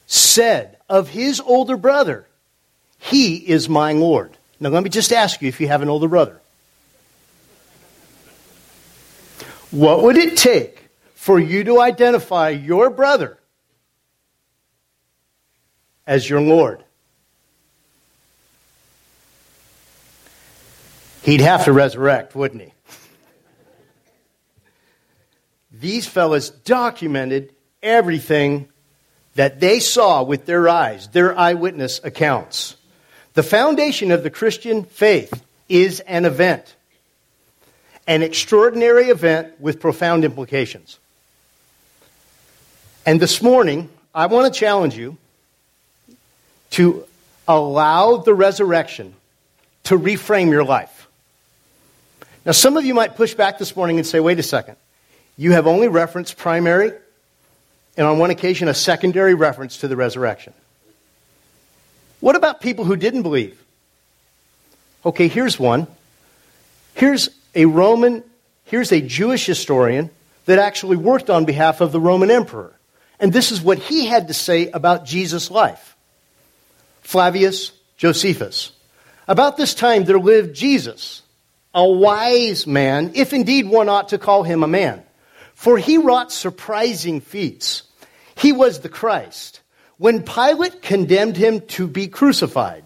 said 0.05 0.77
of 0.87 1.09
his 1.09 1.39
older 1.39 1.77
brother, 1.77 2.27
He 2.99 3.37
is 3.37 3.67
my 3.67 3.93
Lord. 3.93 4.37
Now, 4.59 4.69
let 4.69 4.83
me 4.83 4.89
just 4.91 5.11
ask 5.11 5.41
you 5.41 5.47
if 5.47 5.59
you 5.59 5.67
have 5.67 5.81
an 5.81 5.89
older 5.89 6.07
brother. 6.07 6.39
What 9.71 10.03
would 10.03 10.17
it 10.17 10.37
take 10.37 10.89
for 11.15 11.39
you 11.39 11.63
to 11.63 11.81
identify 11.81 12.49
your 12.49 12.91
brother 12.91 13.39
as 16.05 16.29
your 16.29 16.41
Lord? 16.41 16.83
He'd 21.23 21.41
have 21.41 21.65
to 21.65 21.73
resurrect, 21.73 22.35
wouldn't 22.35 22.61
he? 22.61 22.73
These 25.71 26.07
fellas 26.07 26.49
documented 26.49 27.53
everything 27.81 28.67
that 29.35 29.59
they 29.59 29.79
saw 29.79 30.23
with 30.23 30.45
their 30.45 30.67
eyes, 30.67 31.07
their 31.09 31.37
eyewitness 31.37 32.01
accounts. 32.03 32.75
The 33.33 33.43
foundation 33.43 34.11
of 34.11 34.23
the 34.23 34.29
Christian 34.29 34.83
faith 34.83 35.43
is 35.69 36.01
an 36.01 36.25
event 36.25 36.75
an 38.07 38.23
extraordinary 38.23 39.05
event 39.05 39.53
with 39.59 39.79
profound 39.79 40.25
implications. 40.25 40.99
And 43.05 43.19
this 43.19 43.41
morning, 43.41 43.89
I 44.13 44.25
want 44.25 44.53
to 44.53 44.59
challenge 44.59 44.97
you 44.97 45.17
to 46.71 47.05
allow 47.47 48.17
the 48.17 48.33
resurrection 48.33 49.13
to 49.83 49.97
reframe 49.97 50.51
your 50.51 50.63
life. 50.63 51.07
Now, 52.45 52.53
some 52.53 52.77
of 52.77 52.85
you 52.85 52.93
might 52.93 53.15
push 53.15 53.33
back 53.33 53.59
this 53.59 53.75
morning 53.75 53.97
and 53.97 54.07
say, 54.07 54.19
wait 54.19 54.39
a 54.39 54.43
second. 54.43 54.77
You 55.37 55.51
have 55.51 55.67
only 55.67 55.87
referenced 55.87 56.37
primary 56.37 56.91
and 57.97 58.07
on 58.07 58.17
one 58.17 58.31
occasion 58.31 58.67
a 58.67 58.73
secondary 58.73 59.33
reference 59.33 59.77
to 59.77 59.87
the 59.87 59.95
resurrection. 59.95 60.53
What 62.19 62.35
about 62.35 62.61
people 62.61 62.85
who 62.85 62.95
didn't 62.95 63.23
believe? 63.23 63.61
Okay, 65.05 65.27
here's 65.27 65.59
one. 65.59 65.87
Here's 66.93 67.29
a 67.55 67.65
Roman, 67.65 68.23
here's 68.65 68.91
a 68.91 69.01
Jewish 69.01 69.45
historian 69.45 70.09
that 70.45 70.59
actually 70.59 70.97
worked 70.97 71.29
on 71.29 71.45
behalf 71.45 71.81
of 71.81 71.91
the 71.91 71.99
Roman 71.99 72.31
emperor. 72.31 72.73
And 73.19 73.31
this 73.31 73.51
is 73.51 73.61
what 73.61 73.77
he 73.77 74.05
had 74.05 74.27
to 74.29 74.33
say 74.33 74.69
about 74.71 75.05
Jesus' 75.05 75.51
life. 75.51 75.90
Flavius 77.01 77.71
Josephus. 77.97 78.71
About 79.27 79.57
this 79.57 79.73
time 79.73 80.05
there 80.05 80.19
lived 80.19 80.55
Jesus, 80.55 81.21
a 81.73 81.87
wise 81.87 82.65
man, 82.65 83.11
if 83.15 83.33
indeed 83.33 83.67
one 83.67 83.89
ought 83.89 84.09
to 84.09 84.17
call 84.17 84.43
him 84.43 84.63
a 84.63 84.67
man. 84.67 85.03
For 85.53 85.77
he 85.77 85.97
wrought 85.97 86.31
surprising 86.31 87.21
feats. 87.21 87.83
He 88.35 88.51
was 88.51 88.79
the 88.79 88.89
Christ. 88.89 89.61
When 89.97 90.23
Pilate 90.23 90.81
condemned 90.81 91.37
him 91.37 91.61
to 91.67 91.87
be 91.87 92.07
crucified, 92.07 92.83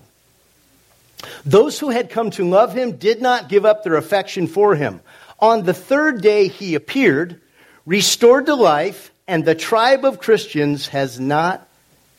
those 1.45 1.79
who 1.79 1.89
had 1.89 2.09
come 2.09 2.31
to 2.31 2.47
love 2.47 2.73
him 2.73 2.97
did 2.97 3.21
not 3.21 3.49
give 3.49 3.65
up 3.65 3.83
their 3.83 3.95
affection 3.95 4.47
for 4.47 4.75
him. 4.75 4.99
On 5.39 5.63
the 5.63 5.73
third 5.73 6.21
day 6.21 6.47
he 6.49 6.75
appeared, 6.75 7.39
restored 7.85 8.47
to 8.47 8.55
life, 8.55 9.11
and 9.27 9.45
the 9.45 9.55
tribe 9.55 10.05
of 10.05 10.19
Christians 10.19 10.87
has 10.89 11.19
not 11.19 11.67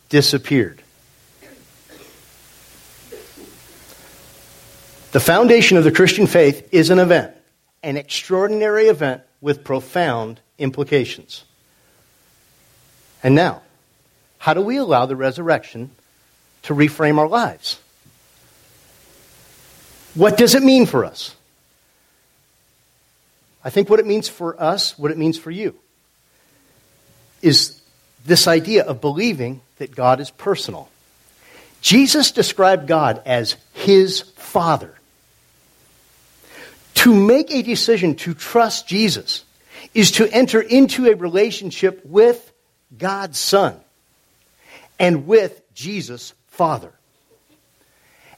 disappeared. 0.08 0.82
The 5.16 5.20
foundation 5.20 5.78
of 5.78 5.84
the 5.84 5.92
Christian 5.92 6.26
faith 6.26 6.68
is 6.72 6.90
an 6.90 6.98
event, 6.98 7.34
an 7.82 7.96
extraordinary 7.96 8.88
event 8.88 9.22
with 9.40 9.64
profound 9.64 10.40
implications. 10.58 11.42
And 13.22 13.34
now, 13.34 13.62
how 14.36 14.52
do 14.52 14.60
we 14.60 14.76
allow 14.76 15.06
the 15.06 15.16
resurrection 15.16 15.90
to 16.64 16.74
reframe 16.74 17.16
our 17.16 17.28
lives? 17.28 17.80
What 20.12 20.36
does 20.36 20.54
it 20.54 20.62
mean 20.62 20.84
for 20.84 21.06
us? 21.06 21.34
I 23.64 23.70
think 23.70 23.88
what 23.88 24.00
it 24.00 24.06
means 24.06 24.28
for 24.28 24.62
us, 24.62 24.98
what 24.98 25.10
it 25.10 25.16
means 25.16 25.38
for 25.38 25.50
you, 25.50 25.76
is 27.40 27.80
this 28.26 28.46
idea 28.46 28.84
of 28.84 29.00
believing 29.00 29.62
that 29.78 29.96
God 29.96 30.20
is 30.20 30.30
personal. 30.30 30.90
Jesus 31.80 32.32
described 32.32 32.86
God 32.86 33.22
as 33.24 33.56
his 33.72 34.20
Father. 34.20 34.92
To 37.06 37.14
make 37.14 37.52
a 37.52 37.62
decision 37.62 38.16
to 38.16 38.34
trust 38.34 38.88
Jesus 38.88 39.44
is 39.94 40.10
to 40.10 40.28
enter 40.28 40.60
into 40.60 41.06
a 41.06 41.14
relationship 41.14 42.04
with 42.04 42.52
God's 42.98 43.38
Son 43.38 43.78
and 44.98 45.24
with 45.24 45.62
Jesus' 45.72 46.32
Father 46.48 46.92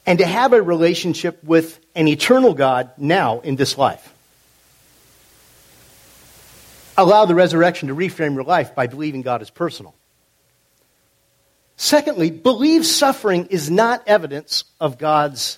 and 0.05 0.19
to 0.19 0.25
have 0.27 0.53
a 0.53 0.61
relationship 0.61 1.43
with 1.43 1.83
an 1.95 2.07
eternal 2.07 2.53
God 2.53 2.91
now 2.95 3.39
in 3.39 3.55
this 3.55 3.75
life. 3.75 4.13
Allow 6.95 7.25
the 7.25 7.33
resurrection 7.33 7.87
to 7.87 7.95
reframe 7.95 8.35
your 8.35 8.43
life 8.43 8.75
by 8.75 8.85
believing 8.85 9.23
God 9.23 9.41
is 9.41 9.49
personal. 9.49 9.95
Secondly, 11.75 12.29
believe 12.29 12.85
suffering 12.85 13.47
is 13.47 13.71
not 13.71 14.07
evidence 14.07 14.63
of 14.79 14.99
God's 14.99 15.57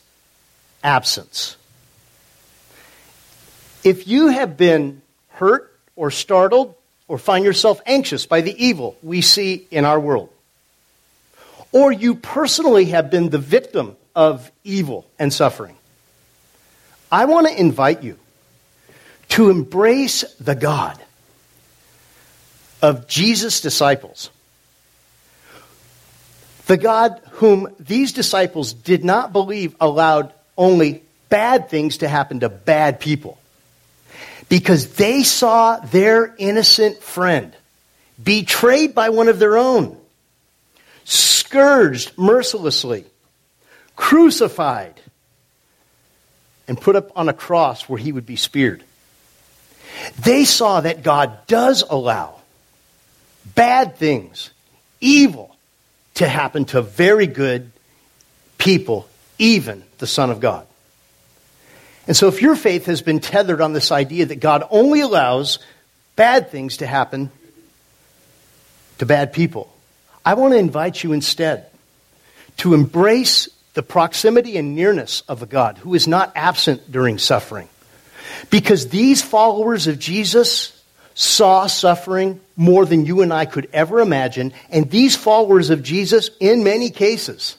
absence. 0.81 1.57
If 3.83 4.07
you 4.07 4.27
have 4.27 4.57
been 4.57 5.01
hurt 5.29 5.75
or 5.95 6.11
startled 6.11 6.75
or 7.11 7.17
find 7.17 7.43
yourself 7.43 7.81
anxious 7.85 8.25
by 8.25 8.39
the 8.39 8.65
evil 8.65 8.95
we 9.03 9.19
see 9.19 9.67
in 9.69 9.83
our 9.83 9.99
world. 9.99 10.29
Or 11.73 11.91
you 11.91 12.15
personally 12.15 12.85
have 12.85 13.11
been 13.11 13.29
the 13.29 13.37
victim 13.37 13.97
of 14.15 14.49
evil 14.63 15.05
and 15.19 15.33
suffering. 15.33 15.75
I 17.11 17.25
want 17.25 17.47
to 17.47 17.59
invite 17.59 18.01
you 18.01 18.17
to 19.29 19.49
embrace 19.49 20.23
the 20.39 20.55
God 20.55 20.97
of 22.81 23.09
Jesus' 23.09 23.59
disciples. 23.59 24.29
The 26.67 26.77
God 26.77 27.21
whom 27.31 27.75
these 27.77 28.13
disciples 28.13 28.71
did 28.71 29.03
not 29.03 29.33
believe 29.33 29.75
allowed 29.81 30.31
only 30.57 31.03
bad 31.27 31.69
things 31.69 31.97
to 31.97 32.07
happen 32.07 32.39
to 32.39 32.47
bad 32.47 33.01
people. 33.01 33.37
Because 34.51 34.95
they 34.95 35.23
saw 35.23 35.77
their 35.77 36.35
innocent 36.37 37.01
friend 37.01 37.53
betrayed 38.21 38.93
by 38.93 39.07
one 39.07 39.29
of 39.29 39.39
their 39.39 39.57
own, 39.57 39.97
scourged 41.05 42.17
mercilessly, 42.17 43.05
crucified, 43.95 44.99
and 46.67 46.77
put 46.79 46.97
up 46.97 47.13
on 47.15 47.29
a 47.29 47.33
cross 47.33 47.87
where 47.87 47.97
he 47.97 48.11
would 48.11 48.25
be 48.25 48.35
speared. 48.35 48.83
They 50.19 50.43
saw 50.43 50.81
that 50.81 51.01
God 51.01 51.47
does 51.47 51.85
allow 51.89 52.35
bad 53.55 53.95
things, 53.95 54.49
evil, 54.99 55.55
to 56.15 56.27
happen 56.27 56.65
to 56.65 56.81
very 56.81 57.25
good 57.25 57.71
people, 58.57 59.07
even 59.39 59.81
the 59.99 60.07
Son 60.07 60.29
of 60.29 60.41
God. 60.41 60.67
And 62.11 62.17
so, 62.17 62.27
if 62.27 62.41
your 62.41 62.57
faith 62.57 62.87
has 62.87 63.01
been 63.01 63.21
tethered 63.21 63.61
on 63.61 63.71
this 63.71 63.89
idea 63.89 64.25
that 64.25 64.41
God 64.41 64.67
only 64.69 64.99
allows 64.99 65.59
bad 66.17 66.49
things 66.49 66.75
to 66.77 66.85
happen 66.85 67.31
to 68.97 69.05
bad 69.05 69.31
people, 69.31 69.73
I 70.25 70.33
want 70.33 70.53
to 70.53 70.57
invite 70.57 71.05
you 71.05 71.13
instead 71.13 71.67
to 72.57 72.73
embrace 72.73 73.47
the 73.75 73.81
proximity 73.81 74.57
and 74.57 74.75
nearness 74.75 75.23
of 75.29 75.41
a 75.41 75.45
God 75.45 75.77
who 75.77 75.93
is 75.93 76.05
not 76.05 76.33
absent 76.35 76.91
during 76.91 77.17
suffering. 77.17 77.69
Because 78.49 78.89
these 78.89 79.21
followers 79.21 79.87
of 79.87 79.97
Jesus 79.97 80.77
saw 81.13 81.65
suffering 81.67 82.41
more 82.57 82.85
than 82.85 83.05
you 83.05 83.21
and 83.21 83.31
I 83.31 83.45
could 83.45 83.69
ever 83.71 84.01
imagine, 84.01 84.51
and 84.69 84.91
these 84.91 85.15
followers 85.15 85.69
of 85.69 85.81
Jesus, 85.81 86.29
in 86.41 86.65
many 86.65 86.89
cases, 86.89 87.57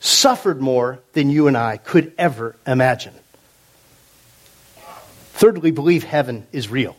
suffered 0.00 0.60
more 0.60 0.98
than 1.12 1.30
you 1.30 1.46
and 1.46 1.56
I 1.56 1.76
could 1.76 2.12
ever 2.18 2.56
imagine. 2.66 3.14
Thirdly, 5.40 5.70
believe 5.70 6.04
heaven 6.04 6.46
is 6.52 6.68
real. 6.68 6.94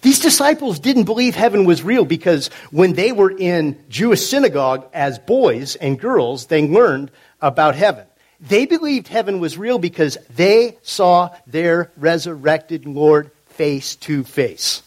These 0.00 0.20
disciples 0.20 0.78
didn't 0.78 1.02
believe 1.02 1.34
heaven 1.34 1.64
was 1.64 1.82
real 1.82 2.04
because 2.04 2.46
when 2.70 2.92
they 2.92 3.10
were 3.10 3.32
in 3.36 3.76
Jewish 3.88 4.24
synagogue 4.24 4.86
as 4.94 5.18
boys 5.18 5.74
and 5.74 5.98
girls, 5.98 6.46
they 6.46 6.64
learned 6.64 7.10
about 7.42 7.74
heaven. 7.74 8.06
They 8.40 8.66
believed 8.66 9.08
heaven 9.08 9.40
was 9.40 9.58
real 9.58 9.80
because 9.80 10.16
they 10.36 10.78
saw 10.82 11.34
their 11.48 11.90
resurrected 11.96 12.86
Lord 12.86 13.32
face 13.48 13.96
to 13.96 14.22
face. 14.22 14.84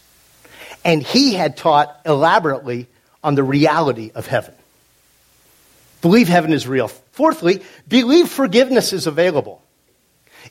And 0.82 1.02
he 1.02 1.34
had 1.34 1.58
taught 1.58 2.00
elaborately 2.06 2.86
on 3.22 3.34
the 3.34 3.44
reality 3.44 4.10
of 4.14 4.26
heaven. 4.26 4.54
Believe 6.00 6.28
heaven 6.28 6.54
is 6.54 6.66
real. 6.66 6.88
Fourthly, 6.88 7.60
believe 7.86 8.30
forgiveness 8.30 8.94
is 8.94 9.06
available. 9.06 9.60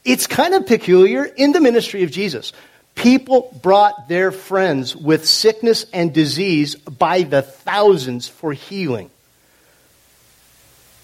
It's 0.06 0.28
kind 0.28 0.54
of 0.54 0.66
peculiar 0.66 1.26
in 1.26 1.52
the 1.52 1.62
ministry 1.62 2.04
of 2.04 2.12
Jesus. 2.12 2.54
People 2.96 3.58
brought 3.62 4.08
their 4.08 4.32
friends 4.32 4.96
with 4.96 5.28
sickness 5.28 5.86
and 5.94 6.14
disease 6.14 6.76
by 6.76 7.24
the 7.24 7.42
thousands 7.42 8.28
for 8.28 8.54
healing 8.54 9.10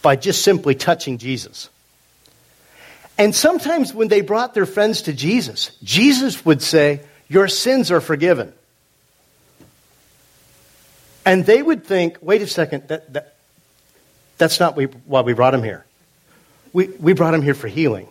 by 0.02 0.15
just 0.15 0.43
simply 0.43 0.76
touching 0.76 1.17
Jesus. 1.17 1.69
And 3.17 3.34
sometimes 3.34 3.93
when 3.93 4.08
they 4.08 4.21
brought 4.21 4.54
their 4.54 4.65
friends 4.65 5.04
to 5.04 5.13
Jesus, 5.13 5.71
Jesus 5.84 6.45
would 6.45 6.62
say, 6.62 7.02
Your 7.28 7.48
sins 7.48 7.91
are 7.91 8.02
forgiven. 8.02 8.54
And 11.26 11.43
they 11.45 11.62
would 11.62 11.86
think, 11.86 12.19
wait 12.21 12.41
a 12.43 12.48
second, 12.48 12.88
that, 12.89 13.12
that, 13.13 13.36
that's 14.38 14.60
not 14.60 14.78
why 15.06 15.21
we 15.21 15.34
brought 15.34 15.56
him 15.56 15.63
here. 15.63 15.86
We, 16.71 16.88
we 16.88 17.13
brought 17.13 17.34
him 17.34 17.41
here 17.41 17.56
for 17.56 17.67
healing. 17.67 18.08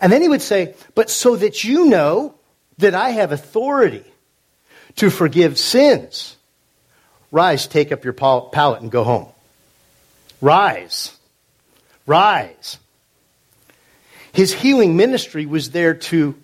And 0.00 0.12
then 0.12 0.22
he 0.22 0.28
would 0.28 0.42
say, 0.42 0.74
but 0.94 1.10
so 1.10 1.36
that 1.36 1.64
you 1.64 1.86
know 1.86 2.34
that 2.78 2.94
I 2.94 3.10
have 3.10 3.32
authority 3.32 4.04
to 4.96 5.10
forgive 5.10 5.58
sins, 5.58 6.36
rise, 7.30 7.66
take 7.66 7.92
up 7.92 8.04
your 8.04 8.12
pallet, 8.12 8.82
and 8.82 8.90
go 8.90 9.04
home. 9.04 9.28
Rise. 10.40 11.16
Rise. 12.06 12.78
His 14.32 14.52
healing 14.52 14.96
ministry 14.96 15.46
was 15.46 15.70
there 15.70 15.94
to 15.94 16.36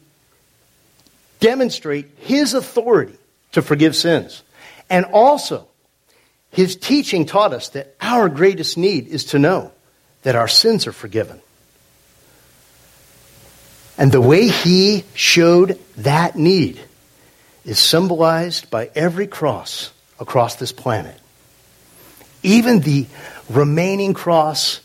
demonstrate 1.41 2.07
his 2.19 2.55
authority 2.55 3.17
to 3.53 3.63
forgive 3.63 3.95
sins. 3.95 4.43
And 4.91 5.05
also, 5.07 5.69
his 6.51 6.77
teaching 6.77 7.27
taught 7.27 7.53
us 7.53 7.71
that 7.71 7.95
our 8.01 8.29
greatest 8.29 8.77
need 8.77 9.09
is 9.09 9.27
to 9.27 9.39
know 9.39 9.73
that 10.23 10.35
our 10.35 10.49
sins 10.49 10.87
are 10.87 10.93
forgiven. 10.93 11.41
And 13.97 14.11
the 14.11 14.21
way 14.21 14.49
he 14.49 15.05
showed 15.15 15.79
that 15.99 16.37
need 16.37 16.81
is 17.65 17.79
symbolized 17.79 18.71
by 18.71 18.91
every 18.95 19.27
cross 19.27 19.93
across 20.19 20.57
this 20.57 20.73
planet. 20.73 21.19
Even 22.43 22.81
the 22.81 23.07
remaining 23.49 24.15
cross 24.15 24.81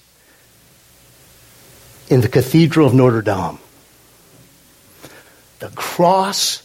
in 2.09 2.21
the 2.21 2.29
Cathedral 2.29 2.87
of 2.87 2.93
Notre 2.93 3.21
Dame. 3.21 3.59
The 5.59 5.69
cross 5.69 6.63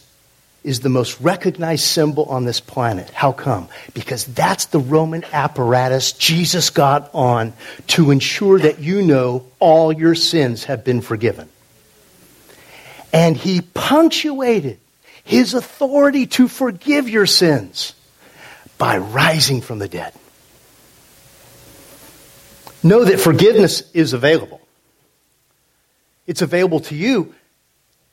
is 0.63 0.79
the 0.79 0.89
most 0.89 1.21
recognized 1.21 1.83
symbol 1.83 2.25
on 2.25 2.45
this 2.45 2.59
planet. 2.59 3.09
How 3.11 3.31
come? 3.31 3.67
Because 3.93 4.25
that's 4.25 4.65
the 4.65 4.79
Roman 4.79 5.23
apparatus 5.31 6.13
Jesus 6.13 6.71
got 6.71 7.11
on 7.13 7.53
to 7.87 8.09
ensure 8.09 8.57
that 8.59 8.79
you 8.79 9.03
know 9.03 9.45
all 9.59 9.91
your 9.91 10.15
sins 10.15 10.63
have 10.63 10.83
been 10.83 11.01
forgiven. 11.01 11.49
And 13.15 13.37
he 13.37 13.61
punctuated 13.61 14.77
his 15.23 15.53
authority 15.53 16.25
to 16.27 16.49
forgive 16.49 17.07
your 17.07 17.25
sins 17.25 17.95
by 18.77 18.97
rising 18.97 19.61
from 19.61 19.79
the 19.79 19.87
dead. 19.87 20.11
Know 22.83 23.05
that 23.05 23.21
forgiveness 23.21 23.89
is 23.93 24.11
available. 24.11 24.59
It's 26.27 26.41
available 26.41 26.81
to 26.81 26.95
you. 26.95 27.33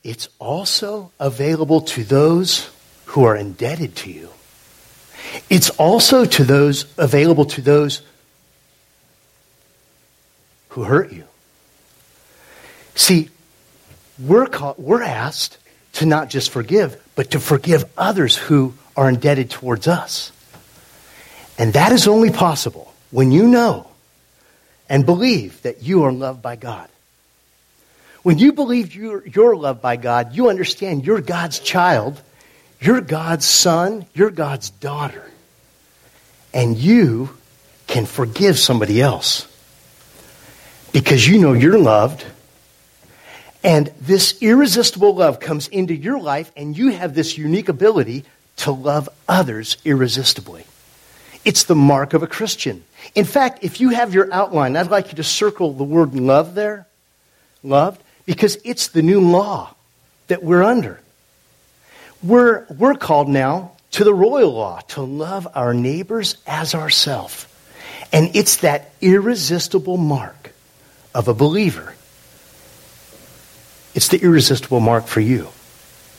It's 0.04 0.28
also 0.38 1.10
available 1.18 1.80
to 1.80 2.04
those 2.04 2.70
who 3.06 3.24
are 3.24 3.36
indebted 3.36 3.96
to 3.96 4.10
you. 4.12 4.30
It's 5.50 5.70
also 5.70 6.24
to 6.26 6.44
those 6.44 6.86
available 6.96 7.46
to 7.46 7.60
those 7.60 8.02
who 10.68 10.84
hurt 10.84 11.12
you. 11.12 11.24
See, 12.94 13.30
we're, 14.26 14.46
called, 14.46 14.78
we're 14.78 15.02
asked 15.02 15.58
to 15.94 16.06
not 16.06 16.30
just 16.30 16.50
forgive, 16.50 17.00
but 17.14 17.32
to 17.32 17.40
forgive 17.40 17.84
others 17.96 18.36
who 18.36 18.74
are 18.96 19.08
indebted 19.08 19.50
towards 19.50 19.88
us. 19.88 20.32
And 21.58 21.74
that 21.74 21.92
is 21.92 22.08
only 22.08 22.30
possible 22.30 22.92
when 23.10 23.30
you 23.30 23.46
know 23.46 23.86
and 24.88 25.06
believe 25.06 25.60
that 25.62 25.82
you 25.82 26.04
are 26.04 26.12
loved 26.12 26.42
by 26.42 26.56
God. 26.56 26.88
When 28.22 28.38
you 28.38 28.52
believe 28.52 28.94
you're, 28.94 29.26
you're 29.26 29.56
loved 29.56 29.82
by 29.82 29.96
God, 29.96 30.34
you 30.34 30.48
understand 30.48 31.04
you're 31.04 31.20
God's 31.20 31.58
child, 31.58 32.20
you're 32.80 33.00
God's 33.00 33.44
son, 33.44 34.06
you're 34.14 34.30
God's 34.30 34.70
daughter. 34.70 35.24
And 36.54 36.76
you 36.76 37.30
can 37.86 38.06
forgive 38.06 38.58
somebody 38.58 39.00
else 39.00 39.48
because 40.92 41.26
you 41.26 41.38
know 41.38 41.52
you're 41.52 41.78
loved. 41.78 42.24
And 43.64 43.92
this 44.00 44.42
irresistible 44.42 45.14
love 45.14 45.38
comes 45.38 45.68
into 45.68 45.94
your 45.94 46.18
life, 46.18 46.50
and 46.56 46.76
you 46.76 46.88
have 46.88 47.14
this 47.14 47.38
unique 47.38 47.68
ability 47.68 48.24
to 48.56 48.72
love 48.72 49.08
others 49.28 49.76
irresistibly. 49.84 50.64
It's 51.44 51.64
the 51.64 51.74
mark 51.74 52.14
of 52.14 52.22
a 52.22 52.26
Christian. 52.26 52.84
In 53.14 53.24
fact, 53.24 53.60
if 53.62 53.80
you 53.80 53.90
have 53.90 54.14
your 54.14 54.32
outline, 54.32 54.76
I'd 54.76 54.90
like 54.90 55.08
you 55.08 55.16
to 55.16 55.24
circle 55.24 55.72
the 55.72 55.84
word 55.84 56.14
love 56.14 56.54
there. 56.54 56.86
Loved. 57.62 58.02
Because 58.26 58.58
it's 58.64 58.88
the 58.88 59.02
new 59.02 59.20
law 59.20 59.74
that 60.28 60.42
we're 60.42 60.62
under. 60.62 61.00
We're, 62.22 62.66
we're 62.66 62.94
called 62.94 63.28
now 63.28 63.72
to 63.92 64.04
the 64.04 64.14
royal 64.14 64.52
law 64.52 64.80
to 64.88 65.02
love 65.02 65.48
our 65.54 65.74
neighbors 65.74 66.36
as 66.46 66.74
ourselves. 66.74 67.46
And 68.12 68.34
it's 68.36 68.58
that 68.58 68.92
irresistible 69.00 69.96
mark 69.96 70.52
of 71.14 71.28
a 71.28 71.34
believer. 71.34 71.94
It's 73.94 74.08
the 74.08 74.18
irresistible 74.22 74.80
mark 74.80 75.06
for 75.06 75.20
you 75.20 75.48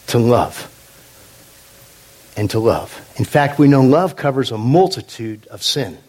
to 0.08 0.20
love. 0.20 0.70
and 2.36 2.50
to 2.50 2.58
love. 2.60 3.00
In 3.18 3.26
fact, 3.26 3.60
we 3.60 3.68
know 3.68 3.82
love 3.82 4.16
covers 4.16 4.50
a 4.50 4.58
multitude 4.58 5.46
of 5.48 5.62
sin. 5.62 6.00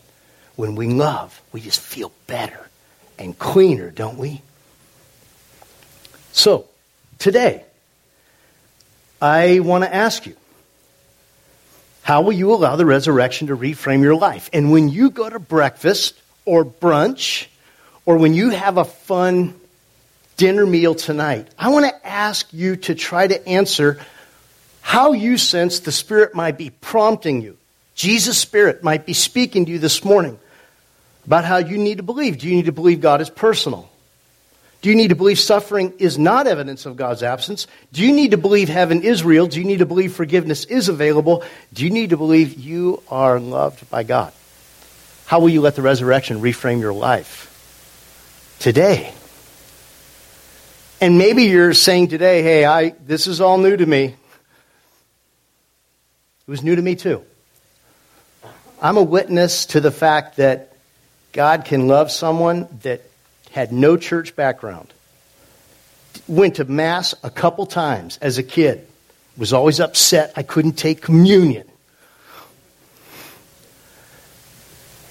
When 0.57 0.75
we 0.75 0.87
love, 0.89 1.39
we 1.53 1.61
just 1.61 1.81
feel 1.81 2.13
better 2.27 2.71
and 3.19 3.39
cleaner, 3.39 3.91
don't 3.91 4.17
we? 4.17 4.41
So, 6.33 6.67
today, 7.19 7.65
I 9.21 9.61
want 9.61 9.85
to 9.85 9.95
ask 9.95 10.25
you 10.27 10.35
how 12.03 12.23
will 12.23 12.33
you 12.33 12.53
allow 12.53 12.77
the 12.77 12.87
resurrection 12.87 13.49
to 13.49 13.57
reframe 13.57 14.03
your 14.03 14.15
life? 14.15 14.49
And 14.53 14.71
when 14.73 14.89
you 14.89 15.11
go 15.11 15.29
to 15.29 15.39
breakfast 15.39 16.15
or 16.45 16.65
brunch, 16.65 17.47
or 18.07 18.17
when 18.17 18.35
you 18.35 18.51
have 18.51 18.77
a 18.79 18.85
fun 18.85 19.59
dinner 20.37 20.67
meal 20.67 20.95
tonight, 20.95 21.49
I 21.59 21.71
want 21.71 21.87
to 21.87 22.07
ask 22.07 22.53
you 22.53 22.77
to 22.77 22.95
try 22.95 23.27
to 23.27 23.49
answer 23.49 24.01
how 24.81 25.13
you 25.13 25.39
sense 25.39 25.81
the 25.81 25.93
Spirit 25.93 26.35
might 26.35 26.59
be 26.59 26.71
prompting 26.71 27.41
you. 27.43 27.57
Jesus' 27.95 28.39
Spirit 28.39 28.83
might 28.83 29.07
be 29.07 29.13
speaking 29.13 29.67
to 29.67 29.73
you 29.73 29.79
this 29.79 30.05
morning 30.05 30.39
about 31.27 31.45
how 31.45 31.59
you 31.59 31.79
need 31.79 31.99
to 31.99 32.03
believe. 32.03 32.39
Do 32.39 32.49
you 32.49 32.57
need 32.57 32.67
to 32.67 32.73
believe 32.73 33.01
God 33.01 33.21
is 33.21 33.31
personal? 33.31 33.91
Do 34.83 34.91
you 34.91 34.97
need 34.97 35.09
to 35.09 35.15
believe 35.15 35.39
suffering 35.39 35.95
is 35.99 36.19
not 36.19 36.47
evidence 36.47 36.85
of 36.85 36.97
God's 36.97 37.23
absence? 37.23 37.67
Do 37.95 38.03
you 38.03 38.13
need 38.13 38.33
to 38.33 38.37
believe 38.37 38.69
heaven 38.69 39.03
is 39.03 39.25
real? 39.25 39.47
Do 39.47 39.59
you 39.59 39.65
need 39.65 39.79
to 39.79 39.87
believe 39.87 40.13
forgiveness 40.13 40.67
is 40.67 40.91
available? 40.91 41.43
Do 41.73 41.85
you 41.85 41.91
need 41.91 42.11
to 42.11 42.19
believe 42.19 42.59
you 42.61 43.03
are 43.09 43.41
loved 43.41 43.89
by 43.89 44.03
God? 44.03 44.35
How 45.25 45.41
will 45.41 45.49
you 45.49 45.63
let 45.63 45.77
the 45.77 45.81
resurrection 45.81 46.41
reframe 46.41 46.81
your 46.81 46.93
life 46.93 47.51
today? 48.59 49.15
And 51.05 51.19
maybe 51.19 51.43
you're 51.45 51.75
saying 51.75 52.09
today, 52.09 52.43
hey, 52.43 52.65
I, 52.65 52.95
this 53.05 53.27
is 53.27 53.43
all 53.43 53.59
new 53.59 53.77
to 53.77 53.85
me. 53.85 54.05
It 54.05 54.17
was 56.47 56.63
new 56.63 56.75
to 56.75 56.81
me 56.81 56.97
too. 56.97 57.23
I'm 58.81 58.97
a 58.97 59.03
witness 59.03 59.67
to 59.67 59.81
the 59.81 59.91
fact 59.91 60.39
that 60.39 60.73
God 61.33 61.67
can 61.67 61.89
love 61.89 62.11
someone 62.11 62.69
that 62.85 63.03
had 63.51 63.71
no 63.71 63.99
church 63.99 64.35
background, 64.35 64.95
went 66.27 66.55
to 66.55 66.65
Mass 66.65 67.15
a 67.23 67.29
couple 67.29 67.67
times 67.67 68.17
as 68.23 68.39
a 68.39 68.43
kid, 68.43 68.87
was 69.37 69.53
always 69.53 69.81
upset 69.81 70.33
I 70.37 70.43
couldn't 70.43 70.79
take 70.79 71.03
communion. 71.03 71.69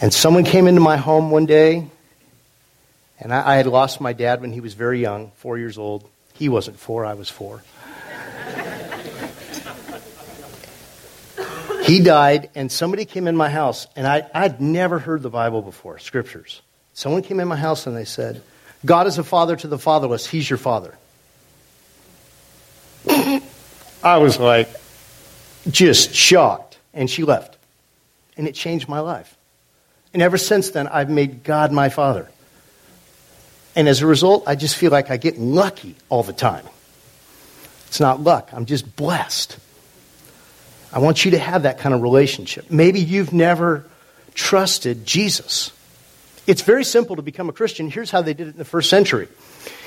And 0.01 0.11
someone 0.11 0.43
came 0.43 0.65
into 0.65 0.81
my 0.81 0.97
home 0.97 1.29
one 1.29 1.45
day, 1.45 1.87
and 3.23 3.33
I, 3.33 3.53
I, 3.53 3.55
had 3.55 3.67
lost 3.67 4.01
my 4.01 4.13
dad 4.13 4.41
when 4.41 4.51
he 4.51 4.59
was 4.59 4.73
very 4.73 4.99
young, 4.99 5.31
four 5.37 5.57
years 5.57 5.77
old. 5.77 6.07
He 6.33 6.49
wasn't 6.49 6.77
four, 6.77 7.05
I 7.05 7.13
was 7.13 7.29
four. 7.29 7.63
he 11.85 12.01
died, 12.01 12.49
and 12.53 12.71
somebody 12.71 13.05
came 13.05 13.27
in 13.27 13.37
my 13.37 13.49
house, 13.49 13.87
and 13.95 14.05
I, 14.05 14.29
I'd 14.33 14.59
never 14.59 14.99
heard 14.99 15.21
the 15.21 15.29
Bible 15.29 15.61
before, 15.61 15.99
scriptures. 15.99 16.61
Someone 16.93 17.23
came 17.23 17.39
in 17.39 17.47
my 17.47 17.55
house 17.55 17.87
and 17.87 17.95
they 17.95 18.05
said, 18.05 18.43
God 18.85 19.07
is 19.07 19.17
a 19.17 19.23
father 19.23 19.55
to 19.55 19.67
the 19.67 19.79
fatherless. 19.79 20.27
He's 20.27 20.49
your 20.49 20.57
father. 20.57 20.93
I 23.07 24.17
was 24.17 24.37
like, 24.37 24.69
just 25.69 26.13
shocked. 26.13 26.77
And 26.93 27.09
she 27.09 27.23
left. 27.23 27.57
And 28.37 28.47
it 28.47 28.53
changed 28.53 28.87
my 28.87 28.99
life. 28.99 29.35
And 30.13 30.21
ever 30.21 30.37
since 30.37 30.69
then, 30.71 30.87
I've 30.87 31.09
made 31.09 31.43
God 31.43 31.71
my 31.71 31.89
father. 31.89 32.29
And 33.75 33.87
as 33.87 34.01
a 34.01 34.07
result, 34.07 34.43
I 34.47 34.55
just 34.55 34.75
feel 34.75 34.91
like 34.91 35.09
I 35.09 35.17
get 35.17 35.39
lucky 35.39 35.95
all 36.09 36.23
the 36.23 36.33
time. 36.33 36.65
It's 37.87 37.99
not 37.99 38.21
luck, 38.21 38.49
I'm 38.53 38.65
just 38.65 38.95
blessed. 38.95 39.57
I 40.91 40.99
want 40.99 41.25
you 41.25 41.31
to 41.31 41.39
have 41.39 41.63
that 41.63 41.79
kind 41.79 41.95
of 41.95 42.03
relationship. 42.03 42.69
Maybe 42.69 42.99
you've 42.99 43.33
never 43.33 43.85
trusted 44.35 45.05
Jesus. 45.05 45.71
It's 46.45 46.61
very 46.61 46.83
simple 46.83 47.15
to 47.15 47.21
become 47.21 47.49
a 47.49 47.53
Christian. 47.53 47.89
Here's 47.89 48.11
how 48.11 48.21
they 48.21 48.33
did 48.33 48.47
it 48.47 48.51
in 48.51 48.57
the 48.57 48.65
first 48.65 48.89
century. 48.89 49.27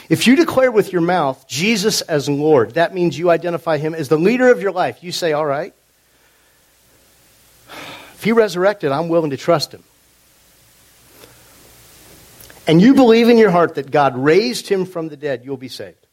If 0.08 0.26
you 0.26 0.36
declare 0.36 0.70
with 0.70 0.92
your 0.92 1.02
mouth 1.02 1.46
Jesus 1.48 2.00
as 2.00 2.28
Lord, 2.28 2.72
that 2.74 2.94
means 2.94 3.18
you 3.18 3.30
identify 3.30 3.78
him 3.78 3.94
as 3.94 4.08
the 4.08 4.18
leader 4.18 4.50
of 4.50 4.62
your 4.62 4.72
life. 4.72 5.02
You 5.02 5.12
say, 5.12 5.32
All 5.32 5.46
right, 5.46 5.74
if 7.68 8.20
he 8.22 8.32
resurrected, 8.32 8.92
I'm 8.92 9.08
willing 9.08 9.30
to 9.30 9.36
trust 9.36 9.72
him. 9.72 9.82
And 12.66 12.80
you 12.80 12.94
believe 12.94 13.28
in 13.28 13.38
your 13.38 13.50
heart 13.50 13.76
that 13.76 13.90
God 13.90 14.16
raised 14.16 14.68
him 14.68 14.86
from 14.86 15.08
the 15.08 15.16
dead, 15.16 15.44
you'll 15.44 15.56
be 15.56 15.68
saved. 15.68 16.06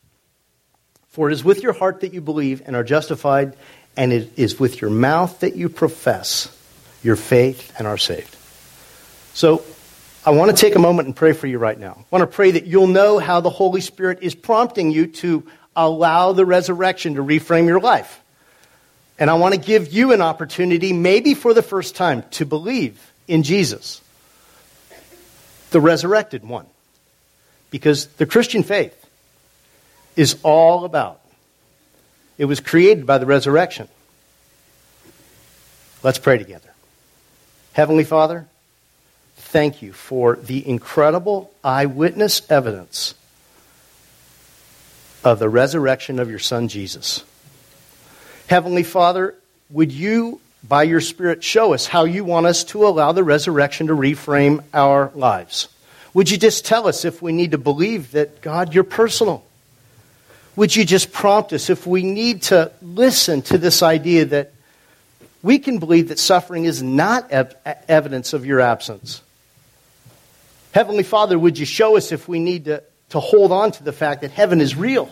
For 1.10 1.30
it 1.30 1.34
is 1.34 1.44
with 1.44 1.64
your 1.64 1.74
heart 1.74 2.02
that 2.02 2.14
you 2.14 2.22
believe 2.22 2.62
and 2.66 2.76
are 2.76 2.84
justified, 2.84 3.56
and 3.98 4.14
it 4.14 4.32
is 4.38 4.60
with 4.60 4.82
your 4.82 4.90
mouth 4.90 5.40
that 5.40 5.56
you 5.56 5.70
profess 5.70 6.56
your 7.04 7.16
faith 7.16 7.74
and 7.78 7.88
are 7.88 7.98
saved. 7.98 8.36
So, 9.34 9.64
I 10.26 10.30
want 10.30 10.52
to 10.52 10.58
take 10.58 10.76
a 10.76 10.80
moment 10.80 11.08
and 11.08 11.16
pray 11.16 11.34
for 11.34 11.48
you 11.48 11.58
right 11.58 11.78
now. 11.78 11.98
I 12.00 12.06
want 12.10 12.22
to 12.22 12.34
pray 12.34 12.52
that 12.52 12.66
you'll 12.66 12.88
know 12.88 13.20
how 13.20 13.42
the 13.42 13.50
Holy 13.50 13.82
Spirit 13.82 14.20
is 14.22 14.36
prompting 14.36 14.90
you 14.90 15.08
to 15.08 15.44
allow 15.76 16.32
the 16.32 16.46
resurrection 16.46 17.16
to 17.16 17.24
reframe 17.24 17.68
your 17.68 17.82
life. 17.82 18.22
And 19.20 19.30
I 19.30 19.34
want 19.34 19.54
to 19.54 19.60
give 19.60 19.92
you 19.92 20.14
an 20.14 20.22
opportunity, 20.22 20.94
maybe 20.94 21.34
for 21.34 21.54
the 21.54 21.62
first 21.62 21.96
time, 21.96 22.24
to 22.32 22.46
believe 22.46 23.12
in 23.28 23.44
Jesus, 23.44 24.02
the 25.74 25.82
resurrected 25.82 26.48
one. 26.48 26.66
Because 27.70 28.06
the 28.06 28.26
Christian 28.26 28.64
faith 28.64 28.96
is 30.16 30.38
all 30.44 30.86
about, 30.86 31.20
it 32.38 32.46
was 32.46 32.60
created 32.60 33.06
by 33.06 33.18
the 33.18 33.26
resurrection. 33.26 33.90
Let's 36.02 36.20
pray 36.20 36.38
together. 36.38 36.70
Heavenly 37.74 38.04
Father, 38.04 38.48
thank 39.36 39.82
you 39.82 39.92
for 39.92 40.36
the 40.36 40.68
incredible 40.68 41.52
eyewitness 41.64 42.50
evidence 42.50 43.16
of 45.24 45.40
the 45.40 45.50
resurrection 45.50 46.20
of 46.20 46.30
your 46.30 46.40
Son, 46.40 46.68
Jesus. 46.68 47.24
Heavenly 48.48 48.84
Father, 48.84 49.36
would 49.70 49.92
you, 49.92 50.40
by 50.68 50.84
your 50.84 51.02
Spirit, 51.02 51.44
show 51.44 51.74
us 51.74 51.86
how 51.86 52.06
you 52.06 52.24
want 52.24 52.46
us 52.46 52.64
to 52.66 52.88
allow 52.88 53.12
the 53.12 53.24
resurrection 53.24 53.88
to 53.88 53.94
reframe 53.94 54.64
our 54.74 55.12
lives? 55.14 55.68
Would 56.14 56.30
you 56.30 56.38
just 56.38 56.66
tell 56.66 56.88
us 56.88 57.06
if 57.06 57.22
we 57.22 57.34
need 57.34 57.52
to 57.52 57.58
believe 57.58 58.12
that, 58.12 58.42
God, 58.42 58.74
you're 58.74 58.84
personal? 58.84 59.44
Would 60.56 60.76
you 60.76 60.86
just 60.86 61.12
prompt 61.12 61.52
us 61.52 61.70
if 61.70 61.88
we 61.88 62.04
need 62.04 62.44
to 62.44 62.72
listen 62.82 63.42
to 63.44 63.58
this 63.58 63.82
idea 63.82 64.26
that 64.26 64.54
we 65.42 65.60
can 65.60 65.80
believe 65.80 66.10
that 66.10 66.20
suffering 66.20 66.66
is 66.66 66.84
not 66.84 67.32
ev- 67.32 67.56
evidence 67.88 68.34
of 68.34 68.46
your 68.46 68.62
absence? 68.62 69.22
Heavenly 70.72 71.04
Father, 71.04 71.38
would 71.38 71.58
you 71.58 71.66
show 71.66 71.98
us 71.98 72.12
if 72.12 72.28
we 72.28 72.40
need 72.40 72.66
to, 72.66 72.84
to 73.10 73.20
hold 73.20 73.52
on 73.52 73.72
to 73.72 73.84
the 73.84 73.92
fact 73.92 74.22
that 74.22 74.32
heaven 74.32 74.62
is 74.62 74.76
real? 74.76 75.10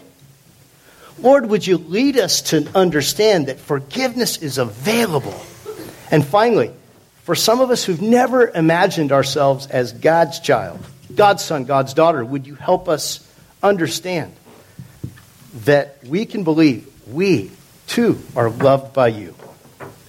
Lord, 1.22 1.46
would 1.48 1.66
you 1.66 1.78
lead 1.78 2.18
us 2.18 2.42
to 2.50 2.68
understand 2.74 3.48
that 3.48 3.60
forgiveness 3.60 4.38
is 4.38 4.58
available? 4.58 5.40
And 6.10 6.26
finally, 6.26 6.72
for 7.24 7.36
some 7.36 7.62
of 7.62 7.70
us 7.70 7.84
who've 7.84 8.02
never 8.02 8.48
imagined 8.48 9.12
ourselves 9.12 9.68
as 9.68 9.94
God's 9.94 10.40
child, 10.40 10.80
God's 11.16 11.44
son, 11.44 11.66
God's 11.66 11.94
daughter, 11.94 12.26
would 12.26 12.48
you 12.48 12.56
help 12.56 12.90
us 12.90 13.26
understand 13.62 14.34
that 15.66 15.98
we 16.08 16.26
can 16.26 16.44
believe 16.44 16.92
we 17.08 17.52
too 17.86 18.20
are 18.36 18.50
loved 18.50 18.94
by 18.94 19.10
you? 19.10 19.36